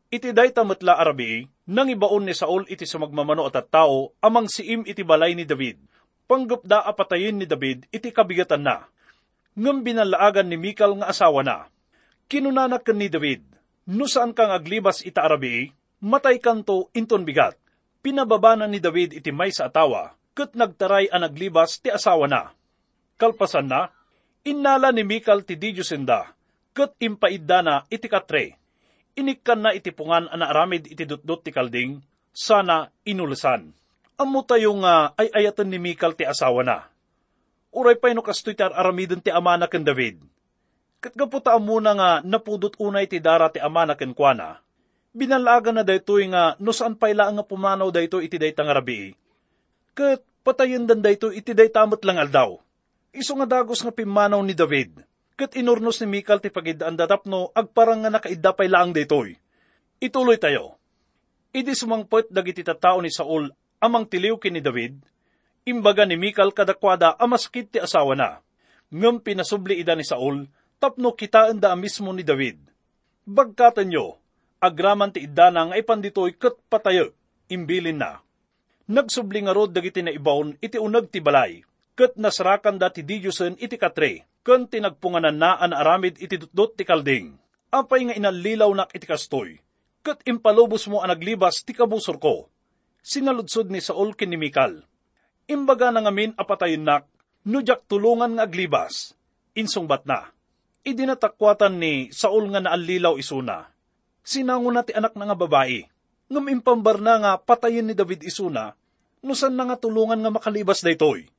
Iti 0.09 0.33
day 0.33 0.49
tamatla 0.49 0.97
arabi, 0.97 1.45
nang 1.69 1.85
ibaon 1.85 2.25
ni 2.25 2.33
Saul 2.33 2.65
iti 2.65 2.89
sumagmamano 2.89 3.45
at 3.45 3.61
at 3.61 3.69
tao, 3.69 4.17
amang 4.17 4.49
siim 4.49 4.89
iti 4.89 5.05
balay 5.05 5.37
ni 5.37 5.45
David. 5.45 5.77
Panggap 6.25 6.65
da 6.65 6.81
apatayin 6.81 7.37
ni 7.37 7.45
David, 7.45 7.85
iti 7.93 8.09
kabigatan 8.09 8.65
na. 8.65 8.89
Ngam 9.53 9.85
binalaagan 9.85 10.49
ni 10.49 10.57
Mikal 10.57 10.97
nga 10.97 11.13
asawa 11.13 11.45
na. 11.45 11.69
Kinunanak 12.25 12.89
ni 12.89 13.05
David, 13.05 13.45
no 13.85 14.09
saan 14.09 14.33
kang 14.33 14.49
aglibas 14.49 15.05
ita 15.05 15.21
arabi, 15.21 15.69
matay 16.05 16.37
kanto 16.37 16.93
inton 16.93 17.25
bigat. 17.25 17.57
Pinababana 18.05 18.69
ni 18.69 18.77
David 18.77 19.17
iti 19.17 19.33
may 19.33 19.49
sa 19.49 19.65
atawa, 19.65 20.13
kat 20.37 20.53
nagtaray 20.53 21.09
ang 21.09 21.25
naglibas 21.25 21.81
ti 21.81 21.89
asawa 21.89 22.29
na. 22.29 22.53
Kalpasan 23.17 23.65
na, 23.65 23.89
innala 24.45 24.93
ni 24.93 25.01
Mikal 25.01 25.41
ti 25.41 25.57
Didyosenda, 25.57 26.37
kat 26.77 26.93
impaidda 27.01 27.65
na 27.65 27.75
iti 27.89 28.05
katre. 28.05 28.61
Inikkan 29.17 29.65
na 29.65 29.73
iti 29.73 29.89
pungan 29.89 30.29
ang 30.29 30.45
aramid 30.45 30.85
iti 30.85 31.01
dutdut 31.09 31.41
ti 31.41 31.49
kalding, 31.49 31.97
sana 32.29 32.93
inulasan. 33.07 33.73
Amo 34.21 34.45
tayo 34.45 34.77
nga 34.85 35.17
ay 35.17 35.33
ayatan 35.33 35.73
ni 35.73 35.81
Mikal 35.81 36.13
ti 36.13 36.29
asawa 36.29 36.61
na. 36.61 36.77
Uray 37.73 37.97
pa 37.97 38.13
no 38.13 38.21
kastoy 38.21 38.53
tar 38.53 38.71
aramidon 38.75 39.23
ti 39.23 39.33
amana 39.33 39.65
ken 39.65 39.81
David. 39.81 40.21
Kat 41.01 41.17
gaputa 41.17 41.57
muna 41.57 41.91
nga 41.97 42.09
napudot 42.21 42.77
unay 42.77 43.09
ti 43.09 43.17
dara 43.17 43.49
ti 43.49 43.57
amana 43.57 43.97
ken 43.97 44.13
kuana, 44.15 44.61
binalaga 45.15 45.71
na 45.71 45.87
daytoy 45.87 46.27
nga 46.27 46.59
no 46.59 46.75
saan 46.75 46.99
payla 46.99 47.31
nga 47.31 47.47
pumanaw 47.47 47.87
dayto 47.87 48.19
iti 48.19 48.35
day 48.35 48.51
rabi. 48.51 49.15
Kat 49.95 50.19
patayon 50.43 50.83
dan 50.83 50.99
dayto 50.99 51.31
iti 51.31 51.55
day 51.55 51.71
tamot 51.71 52.03
lang 52.03 52.19
aldaw. 52.19 52.59
Iso 53.15 53.31
nga 53.39 53.47
dagos 53.47 53.79
nga 53.79 53.95
pimanaw 53.95 54.43
ni 54.43 54.51
David. 54.51 54.99
Kat 55.39 55.55
inurnos 55.55 56.03
ni 56.03 56.19
Mikal 56.19 56.43
ti 56.43 56.51
pagidaan 56.51 56.99
datapno 56.99 57.55
agparang 57.55 58.03
nga 58.03 58.11
nakaidda 58.11 58.51
pay 58.51 58.67
laang 58.67 58.91
daytoy. 58.91 59.39
Ituloy 60.03 60.35
tayo. 60.35 60.75
Idi 61.55 61.71
sumangpot 61.71 62.27
dagiti 62.27 62.67
tattao 62.67 62.99
ni 62.99 63.07
Saul 63.07 63.47
amang 63.85 64.09
tiliw 64.09 64.41
kini 64.41 64.63
David, 64.63 64.97
imbaga 65.67 66.09
ni 66.09 66.17
Mikal 66.17 66.49
kadakwada 66.49 67.13
amaskit 67.21 67.69
ti 67.69 67.77
asawa 67.77 68.17
na. 68.17 68.29
Ngam 68.89 69.21
pinasubli 69.21 69.77
ida 69.77 69.93
ni 69.93 70.01
Saul, 70.01 70.49
tapno 70.81 71.13
kitaan 71.13 71.61
da 71.61 71.77
mismo 71.77 72.09
ni 72.09 72.25
David. 72.25 72.57
Bagkatan 73.25 73.89
nyo, 73.89 74.17
agraman 74.65 75.13
ti 75.13 75.29
idana 75.29 75.69
nga 75.69 75.77
ipanditoy 75.77 76.33
kat 76.35 76.57
patayo, 76.67 77.13
imbilin 77.47 78.01
na. 78.01 78.25
Nagsubli 78.85 79.41
nga 79.45 79.53
rod 79.53 79.73
dagiti 79.73 80.01
na 80.01 80.13
ibawon 80.13 80.57
iti 80.61 80.77
unag 80.77 81.09
ti 81.09 81.21
balay, 81.21 81.61
kat 81.97 82.17
nasrakan 82.17 82.77
da 82.77 82.89
ti 82.93 83.01
diyosen 83.01 83.57
iti 83.57 83.77
katre, 83.77 84.25
kan 84.45 84.69
tinagpunganan 84.69 85.37
na 85.37 85.57
an 85.57 85.73
aramid 85.73 86.21
iti 86.21 86.37
dutdot 86.37 86.77
ti 86.77 86.85
kalding. 86.85 87.33
Apay 87.73 88.07
nga 88.07 88.13
inalilaw 88.13 88.69
nak 88.77 88.93
iti 88.93 89.09
kastoy, 89.09 89.57
kat 90.05 90.21
impalubos 90.29 90.85
mo 90.85 91.01
ang 91.01 91.09
naglibas 91.09 91.65
ti 91.65 91.73
kabusor 91.73 92.21
ko. 92.21 92.47
Sinaludsod 93.01 93.73
ni 93.73 93.81
Saul 93.81 94.13
kinimikal. 94.13 94.85
Imbaga 95.49 95.89
na 95.89 96.05
ngamin 96.05 96.37
apatayin 96.37 96.85
nak, 96.85 97.09
nujak 97.45 97.85
tulungan 97.89 98.37
nga 98.37 98.45
aglibas. 98.49 99.13
Insungbat 99.57 100.05
na. 100.05 100.29
Idinatakwatan 100.85 101.81
ni 101.81 102.13
Saul 102.13 102.53
nga 102.53 102.61
naalilaw 102.61 103.17
isuna. 103.17 103.74
Sinango 104.25 104.73
na 104.73 104.81
ti 104.81 104.89
anak 104.97 105.13
na 105.13 105.29
nga 105.29 105.37
babae. 105.37 105.85
Ngam 106.33 106.49
impambar 106.49 106.97
na 106.97 107.21
nga 107.21 107.31
patayin 107.37 107.85
ni 107.85 107.93
David 107.93 108.25
isuna, 108.25 108.73
nusan 109.21 109.53
na 109.53 109.69
nga 109.69 109.77
tulungan 109.77 110.17
nga 110.17 110.33
makalibas 110.33 110.81
daytoy. 110.81 111.29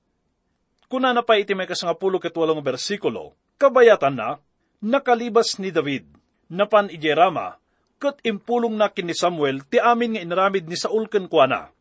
Kuna 0.86 1.10
na 1.10 1.26
pa 1.26 1.34
iti 1.34 1.50
may 1.58 1.66
kasangapulo 1.66 2.22
katwalong 2.22 2.62
bersikulo, 2.62 3.34
kabayatan 3.58 4.14
na, 4.14 4.38
nakalibas 4.78 5.58
ni 5.58 5.74
David, 5.74 6.06
napan 6.46 6.86
ijerama, 6.86 7.58
kat 7.98 8.22
impulong 8.22 8.78
na 8.78 8.86
kin 8.94 9.10
ni 9.10 9.18
Samuel 9.18 9.66
ti 9.66 9.82
amin 9.82 10.14
nga 10.14 10.22
inaramid 10.22 10.70
ni 10.70 10.78
Saul 10.78 11.10
ken 11.10 11.26
kuana. 11.26 11.74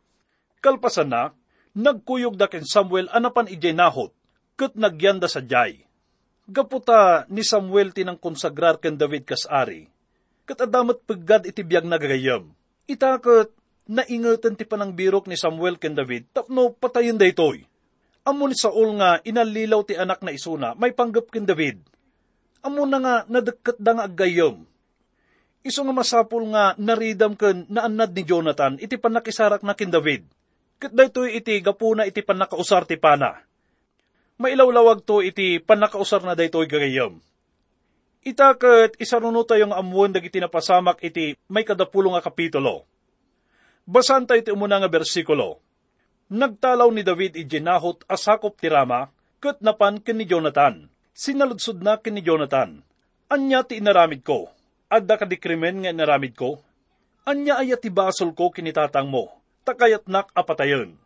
Kalpasan 0.57 1.13
na, 1.13 1.29
nagkuyog 1.77 2.33
da 2.33 2.49
ken 2.49 2.65
Samuel 2.65 3.13
anapan 3.13 3.45
ijay 3.45 3.77
nahot, 3.77 4.09
kat 4.57 4.73
nagyanda 4.73 5.29
sa 5.29 5.45
jay. 5.45 5.85
Gaputa 6.49 7.29
ni 7.29 7.45
Samuel 7.45 7.93
tinang 7.93 8.17
konsagrar 8.17 8.81
ken 8.81 8.97
David 8.97 9.29
kas 9.29 9.45
ari, 9.45 9.85
kat 10.45 10.65
adamat 10.65 11.01
paggad 11.03 11.49
iti 11.49 11.65
biyag 11.65 11.89
nagagayam. 11.89 12.53
Itakot, 12.85 13.49
naingatan 13.89 14.55
ti 14.55 14.63
panang 14.65 14.93
birok 14.93 15.25
ni 15.25 15.37
Samuel 15.37 15.81
ken 15.81 15.97
David, 15.97 16.29
tapno 16.31 16.73
patayin 16.73 17.17
daytoy. 17.17 17.65
Amo 18.25 18.49
ni 18.49 18.57
Saul 18.57 18.97
nga 18.97 19.21
inalilaw 19.21 19.85
ti 19.85 19.93
anak 19.93 20.25
na 20.25 20.33
isuna, 20.33 20.73
may 20.77 20.93
panggap 20.93 21.29
ken 21.29 21.45
David. 21.45 21.81
Amo 22.65 22.85
na 22.89 22.97
nga 22.97 23.15
nadagkat 23.29 23.77
da 23.77 23.97
nga 23.97 24.05
agayam. 24.09 24.65
Iso 25.65 25.81
nga 25.81 25.93
masapul 25.93 26.49
nga 26.53 26.73
naridam 26.77 27.33
ken 27.37 27.65
naanad 27.69 28.13
ni 28.13 28.25
Jonathan, 28.25 28.77
iti 28.81 28.97
panakisarak 28.97 29.61
na 29.61 29.77
ken 29.77 29.93
David. 29.93 30.25
Kat 30.81 30.93
daytoy 30.93 31.37
iti 31.37 31.61
gapuna 31.61 32.05
iti 32.05 32.25
panakausar 32.25 32.85
ti 32.85 32.97
pana 32.97 33.45
mailawlawag 34.35 35.03
to 35.07 35.23
iti 35.23 35.63
panakausar 35.63 36.23
na 36.23 36.35
daytoy 36.35 36.67
gagayam. 36.67 37.19
Itakat 38.25 38.97
isaruno 38.97 39.45
tayong 39.45 39.69
amuan 39.69 40.09
dagiti 40.09 40.41
napasamak 40.41 40.97
iti 41.05 41.37
may 41.45 41.61
kadapulong 41.61 42.17
nga 42.17 42.25
kapitulo. 42.25 42.89
Basan 43.85 44.25
tayo 44.25 44.41
iti 44.41 44.49
umuna 44.49 44.81
nga 44.81 44.89
bersikulo. 44.89 45.61
Nagtalaw 46.33 46.89
ni 46.89 47.05
David 47.05 47.37
ijinahot 47.37 48.01
asakop 48.09 48.57
ti 48.57 48.65
Rama, 48.65 49.13
kat 49.37 49.61
napan 49.61 50.01
ken 50.01 50.17
ni 50.17 50.25
Jonathan. 50.25 50.89
Sinaludsod 51.13 51.85
na 51.85 52.01
ken 52.01 52.17
ni 52.17 52.25
Jonathan. 52.25 52.81
Anya 53.29 53.61
ti 53.61 53.77
inaramid 53.77 54.25
ko, 54.25 54.49
adda 54.89 55.21
ka 55.21 55.29
di 55.29 55.37
krimen 55.37 55.85
nga 55.85 55.93
inaramid 55.93 56.33
ko. 56.33 56.57
Anya 57.29 57.61
ayat 57.61 57.85
ti 57.85 57.93
basol 57.93 58.33
ko 58.33 58.49
kinitatang 58.49 59.05
mo, 59.05 59.37
takayat 59.69 60.09
nak 60.09 60.33
apatayon. 60.33 60.97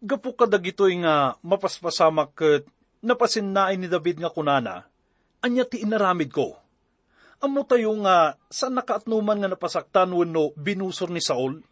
Gapu 0.00 0.32
ka 0.32 0.48
dagitoy 0.48 1.04
nga 1.04 1.36
mapaspasamak 1.44 2.32
ket 2.32 2.64
napasinnaay 3.04 3.76
ni 3.76 3.92
David 3.92 4.24
nga 4.24 4.32
kunana, 4.32 4.88
anya 5.40 5.64
ti 5.64 5.80
inaramid 5.80 6.30
ko. 6.32 6.56
Amo 7.40 7.64
tayo 7.64 7.96
nga 8.04 8.36
saan 8.52 8.76
nakaatnuman 8.76 9.40
nga 9.40 9.48
napasaktan 9.48 10.12
wenno 10.12 10.52
binusor 10.60 11.08
ni 11.08 11.24
Saul, 11.24 11.64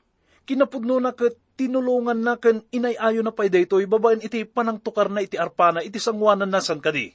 kinapudno 0.48 0.96
na 0.96 1.12
ket 1.12 1.36
tinulungan 1.60 2.24
na 2.24 2.40
ken 2.40 2.64
inayayo 2.72 3.20
na 3.20 3.36
pay 3.36 3.52
daytoy 3.52 3.84
babaen 3.84 4.24
iti 4.24 4.48
panang 4.48 4.80
tukar 4.80 5.12
na 5.12 5.20
iti 5.20 5.36
arpana 5.36 5.84
iti 5.84 6.00
sangwanan 6.00 6.48
na 6.48 6.64
san 6.64 6.80
kadi. 6.80 7.12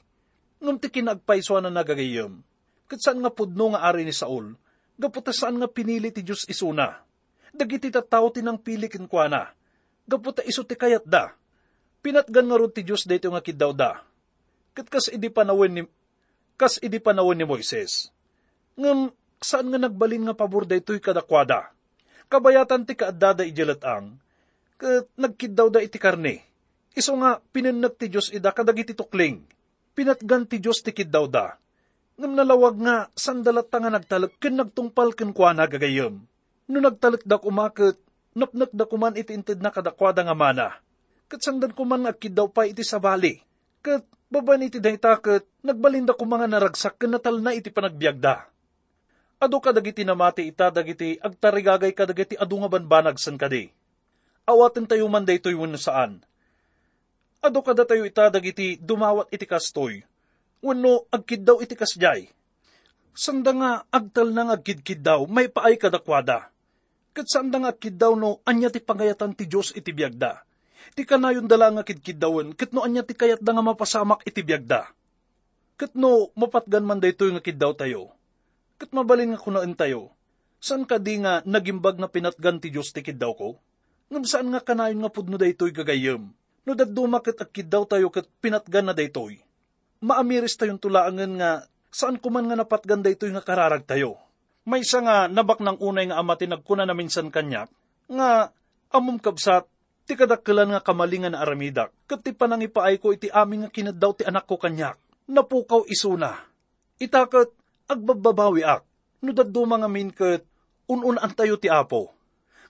Ngum 0.62 0.78
ti 0.78 0.86
kinagpaiswa 0.86 1.66
na 1.66 1.70
nagagayam. 1.74 2.46
Ket 2.86 3.02
saan 3.02 3.18
nga 3.26 3.34
pudno 3.34 3.74
nga 3.74 3.82
ari 3.90 4.06
ni 4.06 4.14
Saul, 4.14 4.54
gaputa 4.94 5.34
saan 5.34 5.58
nga 5.58 5.66
pinili 5.66 6.14
ti 6.14 6.22
Diyos 6.22 6.46
isuna. 6.46 7.02
Dagiti 7.50 7.90
tattao 7.90 8.30
tinang 8.30 8.62
pili 8.62 8.86
kinkwana. 8.86 9.50
Gaputa 10.06 10.46
iso 10.46 10.62
ti 10.62 10.78
kayat 10.78 11.02
da. 11.02 11.34
Pinatgan 12.06 12.46
nga 12.46 12.70
ti 12.70 12.86
Diyos 12.86 13.02
dayto 13.02 13.34
nga 13.34 13.42
kidaw 13.42 13.74
da. 13.74 14.06
Ket 14.78 14.86
kas 14.86 15.10
idi 15.10 15.26
panawin 15.26 15.72
ni 15.74 15.82
kas 16.54 16.78
idi 16.82 17.02
panawin 17.02 17.38
ni 17.38 17.46
Moises. 17.46 18.10
Ngem 18.78 19.10
saan 19.42 19.70
nga 19.70 19.78
nagbalin 19.78 20.24
nga 20.26 20.34
pabor 20.34 20.64
daytoy 20.64 20.98
kadakwada. 20.98 21.70
Kabayatan 22.32 22.88
ti 22.88 22.96
kaadada 22.96 23.44
ijelatang, 23.44 24.16
ket 24.80 25.06
nagkidaw 25.14 25.68
da 25.68 25.84
iti 25.84 26.00
karne. 26.00 26.40
Iso 26.94 27.12
nga 27.18 27.42
pinenag 27.52 27.98
ti 27.98 28.06
Diyos 28.08 28.30
ida 28.30 28.54
kadagiti 28.54 28.94
tukling. 28.94 29.44
Pinatgan 29.94 30.46
ti 30.48 30.58
Diyos 30.62 30.80
ti 30.82 30.90
kidaw 30.94 31.26
da. 31.28 31.58
Ngam 32.14 32.32
nalawag 32.38 32.78
nga 32.78 32.96
sandalat 33.18 33.68
nga 33.68 33.90
nagtalak 33.90 34.38
ken 34.38 34.54
nagtungpal 34.54 35.12
ken 35.12 35.34
kwa 35.34 35.52
nagagayem. 35.54 36.22
No 36.70 36.78
nagtalak 36.80 37.26
da 37.26 37.36
kumakit, 37.36 37.98
napnak 38.32 38.70
da 38.72 38.86
kuman 38.86 39.18
iti 39.18 39.34
inted 39.34 39.60
na 39.60 39.74
kadakwada 39.74 40.22
nga 40.22 40.34
mana. 40.34 40.68
Ket 41.26 41.42
sandan 41.42 41.74
kuman 41.74 42.06
nga 42.06 42.14
kidaw 42.14 42.46
pa 42.48 42.64
iti 42.64 42.86
sabali. 42.86 43.42
Ket 43.82 44.06
baban 44.34 44.66
iti 44.66 44.82
dayta 44.82 45.14
ket 45.22 45.46
nagbalinda 45.62 46.18
ko 46.18 46.26
mga 46.26 46.50
naragsak 46.50 46.98
ken 46.98 47.14
natal 47.14 47.38
na 47.38 47.54
iti 47.54 47.70
panagbiagda. 47.70 48.50
Ado 49.38 49.62
kadagiti 49.62 50.02
namati 50.02 50.50
ita 50.50 50.74
dagiti 50.74 51.14
agtarigagay 51.22 51.94
kadagiti 51.94 52.34
adu 52.34 52.58
nga 52.58 52.70
banbanag 52.74 53.14
san 53.22 53.38
kadi. 53.38 53.70
Awaten 54.50 54.90
tayo 54.90 55.06
man 55.06 55.22
daytoy 55.22 55.54
wenno 55.54 55.78
saan. 55.78 56.18
Ado 57.38 57.62
kada 57.62 57.86
tayo 57.86 58.02
ita 58.02 58.26
dagiti 58.26 58.74
dumawat 58.82 59.30
iti 59.30 59.46
kastoy. 59.46 60.02
Wenno 60.64 61.06
agkid 61.14 61.44
daw 61.44 61.60
iti 61.62 61.76
kasjay. 61.78 62.26
Sanda 63.14 63.52
nga 63.54 63.70
agtal 63.94 64.34
nang 64.34 64.50
agkidkid 64.50 64.98
daw 64.98 65.28
may 65.30 65.46
paay 65.46 65.78
kadakwada. 65.78 66.50
Kat 67.14 67.30
sanda 67.30 67.62
nga 67.62 67.70
agkid 67.70 67.94
daw 67.94 68.18
no 68.18 68.42
anya 68.42 68.72
ti 68.72 68.82
pangayatan 68.82 69.36
ti 69.38 69.46
Diyos 69.46 69.70
iti 69.76 69.94
biagda. 69.94 70.42
Ti 70.92 71.08
kanayon 71.08 71.48
dala 71.48 71.72
nga 71.72 71.86
kidkid 71.88 72.20
dawon 72.20 72.52
kat 72.52 72.76
no 72.76 72.84
anya 72.84 73.00
ti 73.00 73.16
kayat 73.16 73.40
da 73.40 73.56
nga 73.56 73.64
mapasamak 73.64 74.20
iti 74.28 74.44
biagda. 74.44 74.92
Kat 75.80 75.96
no 75.96 76.28
mapatgan 76.36 76.84
man 76.84 77.00
daytoy 77.00 77.32
nga 77.32 77.40
kid 77.40 77.56
daw 77.56 77.72
tayo 77.72 78.12
kat 78.84 78.90
mabalin 78.92 79.32
nga 79.32 79.40
kunaan 79.40 79.72
tayo. 79.72 80.12
Saan 80.60 80.88
ka 80.88 81.00
di 81.00 81.20
nga 81.20 81.44
nagimbag 81.44 82.00
na 82.00 82.08
pinatgan 82.08 82.60
ti 82.60 82.68
Diyos 82.68 82.92
tikid 82.92 83.20
daw 83.20 83.36
ko? 83.36 83.56
Ngam 84.12 84.24
saan 84.28 84.48
nga 84.52 84.60
kanayon 84.60 85.00
nga 85.00 85.12
pudno 85.12 85.40
daytoy 85.40 85.72
gagayem? 85.72 86.28
No 86.64 86.72
daduma 86.72 87.20
kat 87.20 87.40
akid 87.40 87.68
daw 87.68 87.84
tayo 87.84 88.08
kat 88.08 88.28
pinatgan 88.40 88.88
na 88.88 88.94
daytoy. 88.96 89.40
Maamiris 90.04 90.56
tayong 90.60 90.80
tulaangan 90.80 91.32
nga 91.40 91.50
saan 91.92 92.20
kuman 92.20 92.48
nga 92.48 92.60
napatgan 92.60 93.04
daytoy 93.04 93.32
nga 93.32 93.44
kararag 93.44 93.88
tayo. 93.88 94.20
May 94.64 94.80
isa 94.80 95.04
nga 95.04 95.28
nabak 95.28 95.60
ng 95.60 95.80
unay 95.80 96.08
nga 96.08 96.20
amati 96.20 96.48
nagkuna 96.48 96.88
na 96.88 96.96
minsan 96.96 97.28
kanyak, 97.28 97.68
nga 98.08 98.48
amom 98.88 99.20
kabsat, 99.20 99.68
ti 100.04 100.12
kadakkelan 100.14 100.76
nga 100.76 100.84
kamalingan 100.84 101.32
na 101.32 101.40
aramidak, 101.40 101.92
kat 102.04 102.20
ti 102.20 102.30
panangipaay 102.36 103.00
ko 103.00 103.16
iti 103.16 103.32
aming 103.32 103.66
nga 103.66 103.70
kinadaw 103.72 104.12
ti 104.12 104.22
anak 104.28 104.44
ko 104.44 104.60
kanyak, 104.60 105.00
napukaw 105.28 105.88
isuna. 105.88 106.44
Itakot, 107.00 107.50
agbababawi 107.88 108.62
ak, 108.64 108.84
no 109.24 109.32
daddo 109.32 109.64
mga 109.64 109.88
min 109.88 110.12
ket 110.12 110.44
ununan 110.84 111.32
tayo 111.32 111.56
ti 111.56 111.72
apo. 111.72 112.12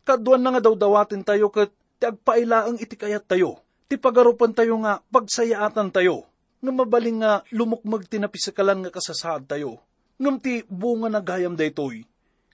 Kaduan 0.07 0.43
na 0.43 0.55
nga 0.55 0.71
daw 0.71 0.75
dawatin 0.79 1.27
tayo 1.27 1.51
ket 1.51 1.75
ti 1.99 2.07
agpailaang 2.07 2.79
iti 2.79 2.95
kayat 2.95 3.27
tayo. 3.27 3.59
Ti 3.91 3.99
pagarupan 3.99 4.55
tayo 4.55 4.79
nga 4.85 5.03
pagsayaatan 5.11 5.91
tayo. 5.91 6.29
Nga 6.63 6.73
mabaling 6.73 7.19
nga 7.21 7.43
lumukmag 7.53 8.07
ti 8.09 8.17
napisakalan 8.23 8.87
nga 8.87 8.95
kasasaad 8.95 9.51
tayo. 9.51 9.83
Ngam 10.21 10.39
ti 10.39 10.63
bunga 10.71 11.11
na 11.11 11.21
gayam 11.21 11.59
daytoy. 11.59 12.07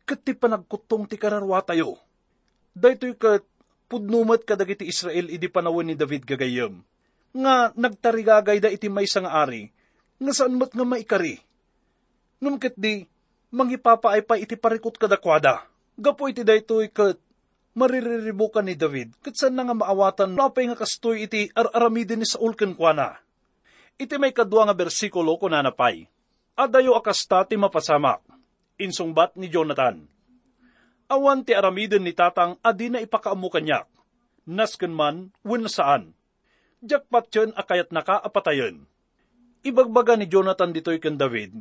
Ket 0.08 0.20
ti 0.24 0.32
panagkutong 0.32 1.06
ti 1.06 1.20
kararwa 1.20 1.60
tayo. 1.62 2.00
Daytoy 2.72 3.14
ket 3.14 3.44
pudnumat 3.90 4.46
kadagiti 4.46 4.86
Israel 4.86 5.26
idi 5.26 5.50
panawon 5.50 5.90
ni 5.90 5.98
David 5.98 6.22
gagayam. 6.22 6.86
Nga 7.34 7.74
nagtarigagay 7.74 8.62
da 8.62 8.70
iti 8.70 8.86
may 8.86 9.10
nga 9.10 9.42
ari. 9.42 9.74
Nga 10.22 10.32
saan 10.32 10.54
mat 10.54 10.70
nga 10.70 10.86
maikari 10.86 11.42
Num 12.40 12.56
ket 12.56 12.72
di, 12.72 13.04
mangipapaay 13.52 14.24
pa 14.24 14.40
iti 14.40 14.56
parikot 14.56 14.96
kadakwada. 14.96 15.68
Gapo 16.00 16.24
iti 16.24 16.40
daytoy 16.40 16.88
ket 16.88 17.20
maririribukan 17.76 18.64
ni 18.64 18.74
David, 18.80 19.12
ket 19.20 19.36
saan 19.36 19.60
nga 19.60 19.76
maawatan 19.76 20.32
napay 20.32 20.64
nga 20.72 20.80
kastoy 20.80 21.28
iti 21.28 21.52
ar-aramidin 21.52 22.24
ni 22.24 22.26
Saul 22.26 22.56
ken 22.56 22.72
kuana. 22.72 23.20
Iti 24.00 24.16
may 24.16 24.32
kadwa 24.32 24.64
nga 24.64 24.72
bersikulo 24.72 25.36
kunanapay. 25.36 26.08
Adayo 26.56 26.96
akasta 26.96 27.44
ti 27.44 27.60
mapasamak, 27.60 28.24
insungbat 28.80 29.36
ni 29.36 29.52
Jonathan. 29.52 30.08
Awan 31.10 31.42
ti 31.42 31.58
aramidin 31.58 32.06
ni 32.06 32.14
tatang 32.14 32.54
adi 32.62 32.86
na 32.86 33.02
ipakaamu 33.02 33.50
kanyak. 33.50 33.90
Nasken 34.46 34.94
man, 34.94 35.34
wen 35.42 35.66
saan. 35.66 36.14
Jakpat 36.86 37.34
yun 37.34 37.50
akayat 37.58 37.90
naka 37.90 38.22
apatayon. 38.22 38.86
Ibagbaga 39.66 40.14
ni 40.14 40.30
Jonathan 40.30 40.70
ditoy 40.72 41.02
ken 41.02 41.20
David, 41.20 41.52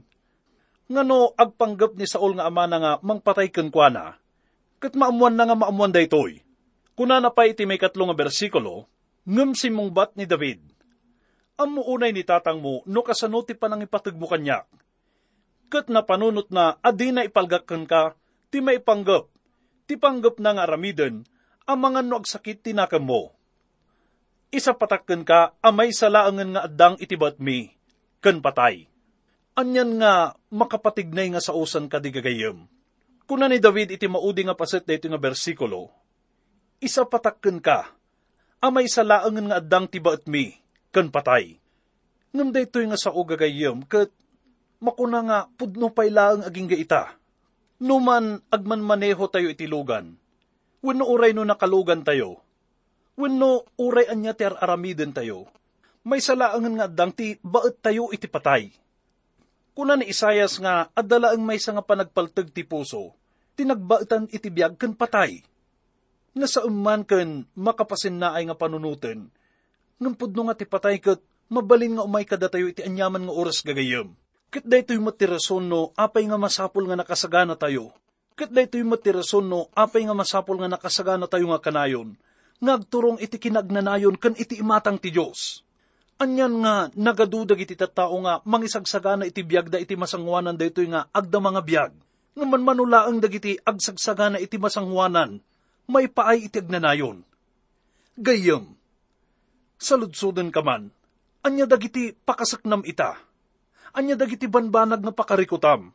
ngano 0.87 1.35
agpanggap 1.35 1.99
ni 1.99 2.07
Saul 2.07 2.39
nga 2.39 2.47
ama 2.47 2.63
na 2.63 2.77
nga 2.79 2.93
mangpatay 3.03 3.51
ken 3.51 3.67
kuana, 3.67 4.15
ket 4.79 4.95
maamuan 4.95 5.35
na 5.35 5.43
nga 5.43 5.57
maamuan 5.59 5.91
daytoy. 5.91 6.39
Kuna 6.95 7.19
na 7.19 7.27
pa 7.27 7.43
iti 7.43 7.67
may 7.67 7.75
katlong 7.75 8.07
nga 8.13 8.17
bersikulo, 8.23 8.87
ngem 9.27 9.51
simong 9.51 9.91
bat 9.91 10.15
ni 10.15 10.23
David. 10.23 10.63
Amo 11.59 11.83
unay 11.83 12.15
ni 12.15 12.23
tatang 12.23 12.63
mo, 12.63 12.85
no 12.87 13.03
kasano 13.03 13.43
ti 13.43 13.51
panang 13.51 13.83
ipatag 13.83 14.15
mo 14.15 14.31
kanyak. 14.31 14.63
Ket 15.67 15.91
na 15.91 15.99
panunot 15.99 16.47
na 16.55 16.79
adi 16.79 17.11
na 17.11 17.27
ipalgakkan 17.27 17.83
ka, 17.83 18.15
ti 18.47 18.63
may 18.63 18.79
panggap, 18.79 19.27
ti 19.89 19.97
na 19.97 20.51
nga 20.53 20.63
aramiden, 20.69 21.25
ang 21.65 21.79
mga 21.81 22.05
no 22.05 22.21
agsakit 22.21 22.61
tinakam 22.61 23.01
mo. 23.01 23.33
Isa 24.53 24.77
patakken 24.77 25.25
ka, 25.25 25.57
amay 25.65 25.89
salaangan 25.89 26.53
nga 26.53 26.61
addang 26.69 26.95
itibat 27.01 27.41
mi, 27.41 27.73
ken 28.21 28.45
patay 28.45 28.89
anyan 29.59 29.99
nga 29.99 30.39
makapatignay 30.47 31.35
nga 31.35 31.43
sa 31.43 31.51
usan 31.51 31.91
kadigagayem. 31.91 32.63
Kuna 33.27 33.51
ni 33.51 33.59
David 33.59 33.91
iti 33.91 34.07
maudi 34.07 34.47
nga 34.47 34.55
paset 34.55 34.87
dito 34.87 35.11
nga 35.11 35.19
bersikulo, 35.19 35.91
isa 36.79 37.03
patakken 37.03 37.59
ka, 37.59 37.91
amay 38.63 38.87
sa 38.87 39.03
laangan 39.03 39.51
nga 39.51 39.59
addang 39.59 39.85
tiba 39.91 40.15
at 40.15 40.25
mi, 40.25 40.55
kan 40.95 41.11
patay. 41.11 41.59
Ngam 42.31 42.55
daytoy 42.55 42.87
nga 42.87 42.97
sa 42.97 43.11
ugagayem, 43.11 43.83
kat 43.85 44.09
makuna 44.79 45.19
nga 45.27 45.39
pudno 45.59 45.91
pay 45.91 46.07
laang 46.07 46.47
aging 46.47 46.71
gaita. 46.71 47.18
Numan 47.79 48.43
agman 48.51 48.83
maneho 48.83 49.23
tayo 49.31 49.47
itilugan, 49.47 50.19
wenno 50.83 51.05
uray 51.07 51.31
no 51.31 51.47
nakalugan 51.47 52.03
tayo, 52.03 52.43
wenno 53.15 53.63
uray 53.79 54.11
anya 54.11 54.35
ti 54.35 54.43
aramiden 54.43 55.15
tayo, 55.15 55.47
may 56.03 56.19
salaangan 56.19 56.75
nga 56.75 56.85
addang 56.91 57.15
ti 57.15 57.39
baet 57.39 57.79
tayo 57.79 58.11
iti 58.11 58.27
patay 58.27 58.71
Kuna 59.79 59.95
ni 59.95 60.11
Isayas 60.11 60.59
nga, 60.59 60.91
adala 60.91 61.31
ang 61.31 61.39
may 61.39 61.55
nga 61.55 61.79
panagpaltag 61.79 62.51
ti 62.51 62.67
puso, 62.67 63.15
tinagbaetan 63.55 64.27
iti 64.27 64.51
biyag 64.51 64.75
ken 64.75 64.91
patay. 64.91 65.39
Nga 66.35 66.47
sa 66.51 66.59
umman 66.67 67.07
ken 67.07 67.47
makapasin 67.55 68.19
na 68.19 68.35
ay 68.35 68.43
nga 68.51 68.59
panunutin, 68.59 69.31
ngam 69.95 70.13
pudno 70.19 70.51
nga 70.51 70.59
ti 70.59 70.67
patay 70.67 70.99
ket 70.99 71.23
mabalin 71.47 71.95
nga 71.95 72.03
umay 72.03 72.27
kadatayo 72.27 72.67
iti 72.67 72.83
anyaman 72.83 73.23
nga 73.23 73.31
oras 73.31 73.63
gagayem. 73.63 74.18
Ket 74.49 74.65
daytoy 74.65 74.97
matirason 74.97 75.65
no, 75.65 75.93
apay 75.93 76.25
nga 76.25 76.37
masapol 76.37 76.89
nga 76.89 76.97
nakasagana 76.97 77.53
tayo. 77.53 77.93
Ket 78.33 78.49
daytoy 78.49 78.81
matirason 78.81 79.45
no, 79.45 79.69
apay 79.77 80.05
nga 80.05 80.17
masapol 80.17 80.57
nga 80.57 80.69
nakasagana 80.69 81.29
tayo 81.29 81.53
nga 81.53 81.61
kanayon. 81.61 82.17
Ngagturong 82.59 83.21
iti 83.21 83.37
kinagnanayon 83.37 84.17
kan 84.17 84.33
iti 84.35 84.59
imatang 84.59 84.99
ti 84.99 85.13
Diyos 85.13 85.63
Anyan 86.19 86.59
nga 86.59 86.91
nagadudag 86.99 87.63
iti 87.63 87.79
tattao 87.79 88.11
nga 88.27 88.43
mangisagsagana 88.43 89.23
iti 89.23 89.39
biyag 89.39 89.71
da 89.71 89.79
iti 89.79 89.95
masangwanan 89.95 90.59
daytoy 90.59 90.91
nga 90.91 91.07
agda 91.15 91.39
mga 91.39 91.61
biyag. 91.63 91.91
Nga 92.35 92.43
man 92.45 92.63
manulaang 92.67 93.23
dagiti 93.23 93.55
agsagsagana 93.55 94.35
iti 94.35 94.59
masangwanan, 94.59 95.39
may 95.87 96.11
paay 96.11 96.51
iti 96.51 96.59
agnanayon. 96.59 97.23
Gayam, 98.19 98.75
saludsodan 99.79 100.51
ka 100.51 100.59
man, 100.59 100.91
anya 101.39 101.63
dagiti 101.63 102.11
pakasaknam 102.11 102.83
ita, 102.83 103.15
anya 103.95 104.15
dagiti 104.19 104.45
banbanag 104.45 105.01
nga 105.01 105.13
pakarikutam, 105.13 105.89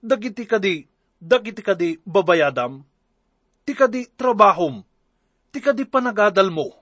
dagiti 0.00 0.44
kadi, 0.44 0.84
dagiti 1.20 1.60
kadi 1.60 2.00
babayadam, 2.04 2.84
ti 3.64 3.72
kadi 3.72 4.08
trabahom, 4.16 4.84
ti 5.52 5.58
kadi 5.60 5.84
panagadal 5.84 6.48
mo, 6.52 6.76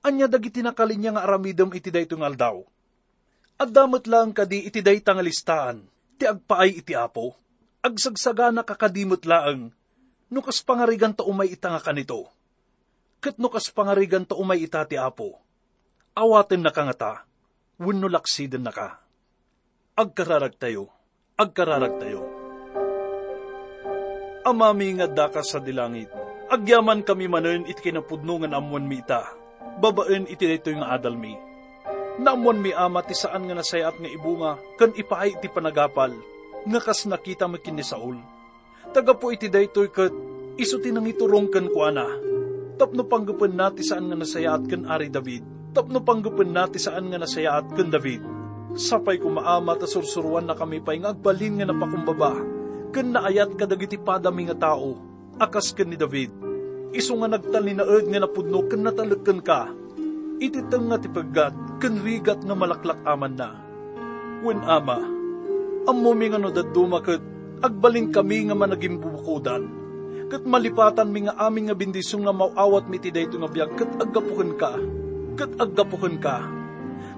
anya 0.00 0.28
dagiti 0.28 0.64
nakalinya 0.64 1.16
nga 1.16 1.24
aramidom 1.28 1.72
iti 1.76 1.92
dayto 1.92 2.16
nga 2.16 2.28
aldaw. 2.28 2.64
At 3.60 3.68
damot 3.68 4.08
lang 4.08 4.32
kadi 4.32 4.64
iti 4.64 4.80
dayta 4.80 5.12
nga 5.12 5.20
listaan, 5.20 5.84
ti 6.16 6.24
agpaay 6.24 6.80
iti 6.80 6.96
apo, 6.96 7.36
agsagsagana 7.84 8.64
kakadimot 8.64 9.24
laang, 9.28 9.72
nukas 10.32 10.64
pangarigan 10.64 11.12
ta 11.12 11.26
umay 11.28 11.52
ita 11.52 11.68
nga 11.68 11.82
kanito. 11.82 12.28
Ket 13.20 13.36
no 13.36 13.52
kas 13.52 13.68
pangarigan 13.68 14.24
ta 14.24 14.32
umay 14.32 14.64
ita 14.64 14.80
ti 14.88 14.96
apo. 14.96 15.36
Awaten 16.16 16.64
na 16.64 16.72
ka 16.72 16.88
nga 16.88 16.96
ta, 16.96 17.12
wenno 17.76 18.08
laksiden 18.08 18.64
na 18.64 18.72
ka. 18.72 18.96
Agkararag 20.00 20.56
tayo, 20.56 20.88
agkararag 21.36 22.00
tayo. 22.00 22.24
Amami 24.48 24.96
nga 24.96 25.04
daka 25.04 25.44
sa 25.44 25.60
dilangit, 25.60 26.08
agyaman 26.48 27.04
kami 27.04 27.28
manen 27.28 27.68
iti 27.68 27.84
kinapudnungan 27.84 28.56
amuan 28.56 28.88
mi 28.88 29.04
ita, 29.04 29.28
babaen 29.76 30.24
iti 30.24 30.48
dito 30.48 30.72
nga 30.72 30.96
adal 30.96 31.20
mi. 31.20 31.36
Naamuan 32.16 32.64
mi 32.64 32.72
ama 32.72 33.04
ti 33.04 33.12
saan 33.12 33.44
nga 33.44 33.52
nasayat 33.60 34.00
nga 34.00 34.08
ibunga, 34.08 34.56
kan 34.80 34.96
ipaay 34.96 35.36
iti 35.36 35.52
panagapal, 35.52 36.16
nga 36.64 36.80
kas 36.80 37.04
nakita 37.04 37.44
mo 37.44 37.60
kini 37.60 37.84
Saul. 37.84 38.16
Taga 38.96 39.12
iti 39.12 39.52
daytoy 39.52 39.92
kat, 39.92 40.16
iso 40.56 40.80
tinang 40.80 41.12
iturong 41.12 41.52
kan 41.52 41.68
kuana, 41.68 42.08
tapno 42.80 43.04
panggupan 43.04 43.52
nati 43.52 43.84
saan 43.84 44.08
nga 44.08 44.16
nasayaat 44.16 44.64
kan 44.64 44.88
Ari 44.88 45.12
David. 45.12 45.44
Tapno 45.76 46.00
panggupan 46.00 46.56
nati 46.56 46.80
saan 46.80 47.12
nga 47.12 47.20
nasayaat 47.20 47.68
kan 47.76 47.92
David. 47.92 48.39
Sapay 48.78 49.18
ko 49.18 49.30
maama 49.30 49.74
ta 49.74 49.86
sursuruan 49.86 50.46
na 50.46 50.54
kami 50.54 50.78
pa'y 50.82 51.02
agbalin 51.02 51.60
nga 51.60 51.66
napakumbaba. 51.66 52.38
Kan 52.90 53.14
naayat 53.14 53.54
kadagiti 53.54 53.98
padami 53.98 54.50
nga 54.50 54.70
tao, 54.70 54.98
akas 55.38 55.74
kan 55.74 55.90
ni 55.90 55.98
David. 55.98 56.30
Iso 56.90 57.14
nga 57.18 57.30
nagtali 57.30 57.74
na 57.74 57.86
ed 57.86 58.10
nga 58.10 58.22
napudno 58.22 58.66
kan 58.66 58.82
natalagkan 58.82 59.40
ka. 59.42 59.70
Ititang 60.42 60.90
nga 60.90 60.98
tipaggat, 60.98 61.54
kan 61.78 61.94
rigat 62.02 62.42
nga 62.42 62.54
malaklak 62.56 62.98
aman 63.06 63.34
na. 63.38 63.50
Wen 64.42 64.58
ama, 64.64 65.20
ammo 65.88 66.12
mi 66.12 66.28
nga 66.28 66.38
no 66.40 66.52
daduma 66.52 67.00
kat 67.00 67.22
agbalin 67.60 68.12
kami 68.12 68.48
nga 68.48 68.56
managing 68.56 69.00
bubukudan 69.00 69.68
kat 70.30 70.46
malipatan 70.46 71.10
mi 71.10 71.26
nga 71.26 71.34
amin 71.40 71.68
nga 71.68 71.76
bindisyon 71.76 72.24
nga 72.24 72.34
mauawat 72.34 72.86
mi 72.86 73.02
ti 73.02 73.10
dayto 73.10 73.36
nga 73.40 73.50
biag 73.50 73.72
kat 73.74 73.90
aggapuken 73.98 74.54
ka 74.54 74.78
kat 75.34 75.52
aggapuken 75.58 76.16
ka 76.22 76.59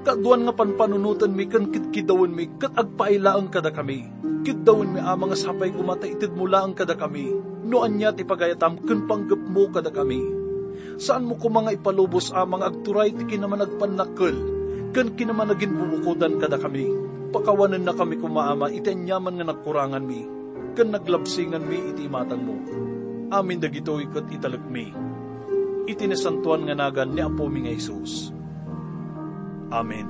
kaduan 0.03 0.45
nga 0.47 0.55
panpanunutan 0.55 1.33
mi 1.33 1.47
kan 1.47 1.71
kitkidawan 1.71 2.35
mi 2.35 2.51
kat 2.59 2.75
agpailaang 2.75 3.49
kada 3.49 3.71
kami. 3.71 4.07
Kitdawan 4.43 4.99
mi 4.99 5.01
ama 5.01 5.31
nga 5.31 5.39
sapay 5.39 5.71
kumata 5.71 6.07
itid 6.11 6.35
mula 6.35 6.67
ang 6.67 6.75
kada 6.75 6.99
kami. 6.99 7.31
No 7.63 7.87
anya 7.87 8.11
ti 8.11 8.27
pagayatam 8.27 8.83
kan 8.83 9.07
panggap 9.07 9.39
mo 9.39 9.71
kada 9.71 9.95
kami. 9.95 10.21
Saan 10.99 11.25
mo 11.25 11.39
ko 11.39 11.49
mga 11.49 11.79
ipalubos 11.79 12.35
amang 12.35 12.67
agturay 12.67 13.15
ti 13.15 13.25
kinaman 13.25 13.63
agpanakkel 13.63 14.37
kan 14.93 15.15
kinaman 15.17 15.55
naging 15.55 15.73
bubukudan 15.73 16.37
kada 16.43 16.59
kami. 16.59 16.91
Pakawanan 17.33 17.87
na 17.87 17.97
kami 17.97 18.21
kumaama 18.21 18.69
iti 18.69 18.93
anyaman 18.93 19.41
nga 19.41 19.47
nagkurangan 19.49 20.05
mi. 20.05 20.21
Kan 20.77 20.93
naglabsingan 20.93 21.65
mi 21.65 21.79
iti 21.95 22.05
matang 22.11 22.45
mo. 22.45 22.57
Amin 23.33 23.57
dagito 23.57 23.97
ikot 23.97 24.29
italagmi. 24.29 24.93
Itinasantuan 25.89 26.69
nga 26.69 26.77
nagan 26.77 27.17
ni 27.17 27.25
Apo 27.25 27.49
mi 27.49 27.65
nga 27.65 27.73
Isus. 27.73 28.42
Amin. 29.73 30.07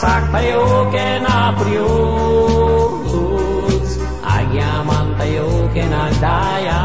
Agragsak 0.00 0.32
tayo 0.32 0.88
kenaprios, 0.96 1.84
agyaman 4.24 5.12
tayo 5.20 5.68
kenagdaya. 5.76 6.80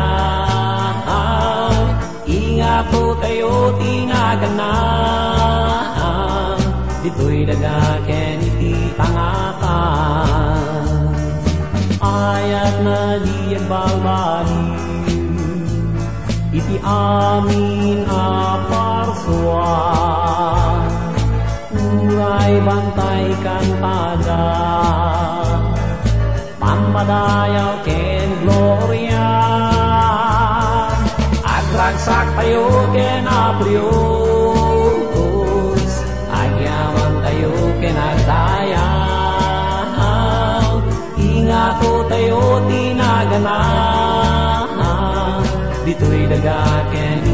Inga 2.28 2.84
po 2.92 3.16
tayo 3.24 3.72
tinagana, 3.80 4.76
dito'y 7.08 7.48
nagaken 7.48 8.44
itangatan 8.60 9.64
ayat 12.04 12.76
na 12.84 13.24
di 13.24 13.56
balbali 13.72 14.76
iti 16.52 16.84
amin 16.84 18.04
aparsuan 18.12 19.86
uray 22.16 22.64
bantay 22.64 23.28
kan 23.44 23.68
pada 23.84 24.48
pamadayaw 26.56 27.84
ken 27.84 28.32
gloria. 28.40 29.28
Agragsak 31.44 32.28
tayo 32.40 32.88
ken 32.96 33.28
aprios 33.28 33.92
agyaman 36.32 37.14
tayo 37.20 37.52
ken 37.84 37.98
agdaya 38.00 38.88
ingato 41.20 42.08
tayo 42.08 42.64
tinagana. 42.72 43.60
Dito'y 45.84 46.26
dagaken 46.32 47.25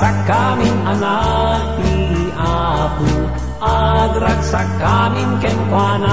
kaming 0.00 0.80
anak 0.88 1.76
ti 1.76 2.32
Apo 2.32 3.12
agragsak 3.60 4.64
kaming 4.80 5.36
kenkwanan 5.44 6.08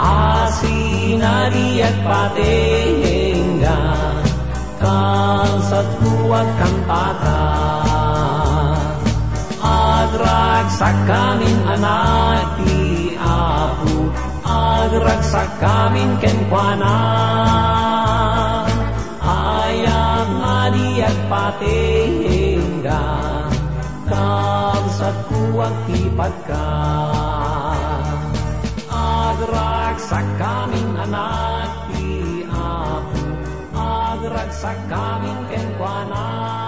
asinariat 0.00 1.92
patengga 2.00 3.82
kang 4.80 5.60
satkuat 5.68 6.48
kang 6.56 6.76
tata 6.88 7.44
agragsak 9.60 10.96
kaming 11.04 11.60
anak 11.68 12.56
ti 12.64 13.12
Apo 13.20 14.08
agragsak 14.48 15.60
kaming 15.60 16.16
kenkwanan 16.24 17.73
ayam 20.74 21.06
ngadiat 21.06 21.16
patengga 21.30 23.06
kam 24.10 24.82
satkuang 24.90 25.76
tipat 25.86 26.34
ka. 26.50 26.70
Agragsak 28.94 30.26
kaming 30.38 30.90
anak 30.98 31.70
ti 31.90 32.46
Apo 32.50 33.22
agragsak 33.74 34.78
kaming 34.90 35.40
kenkwanan 35.50 36.63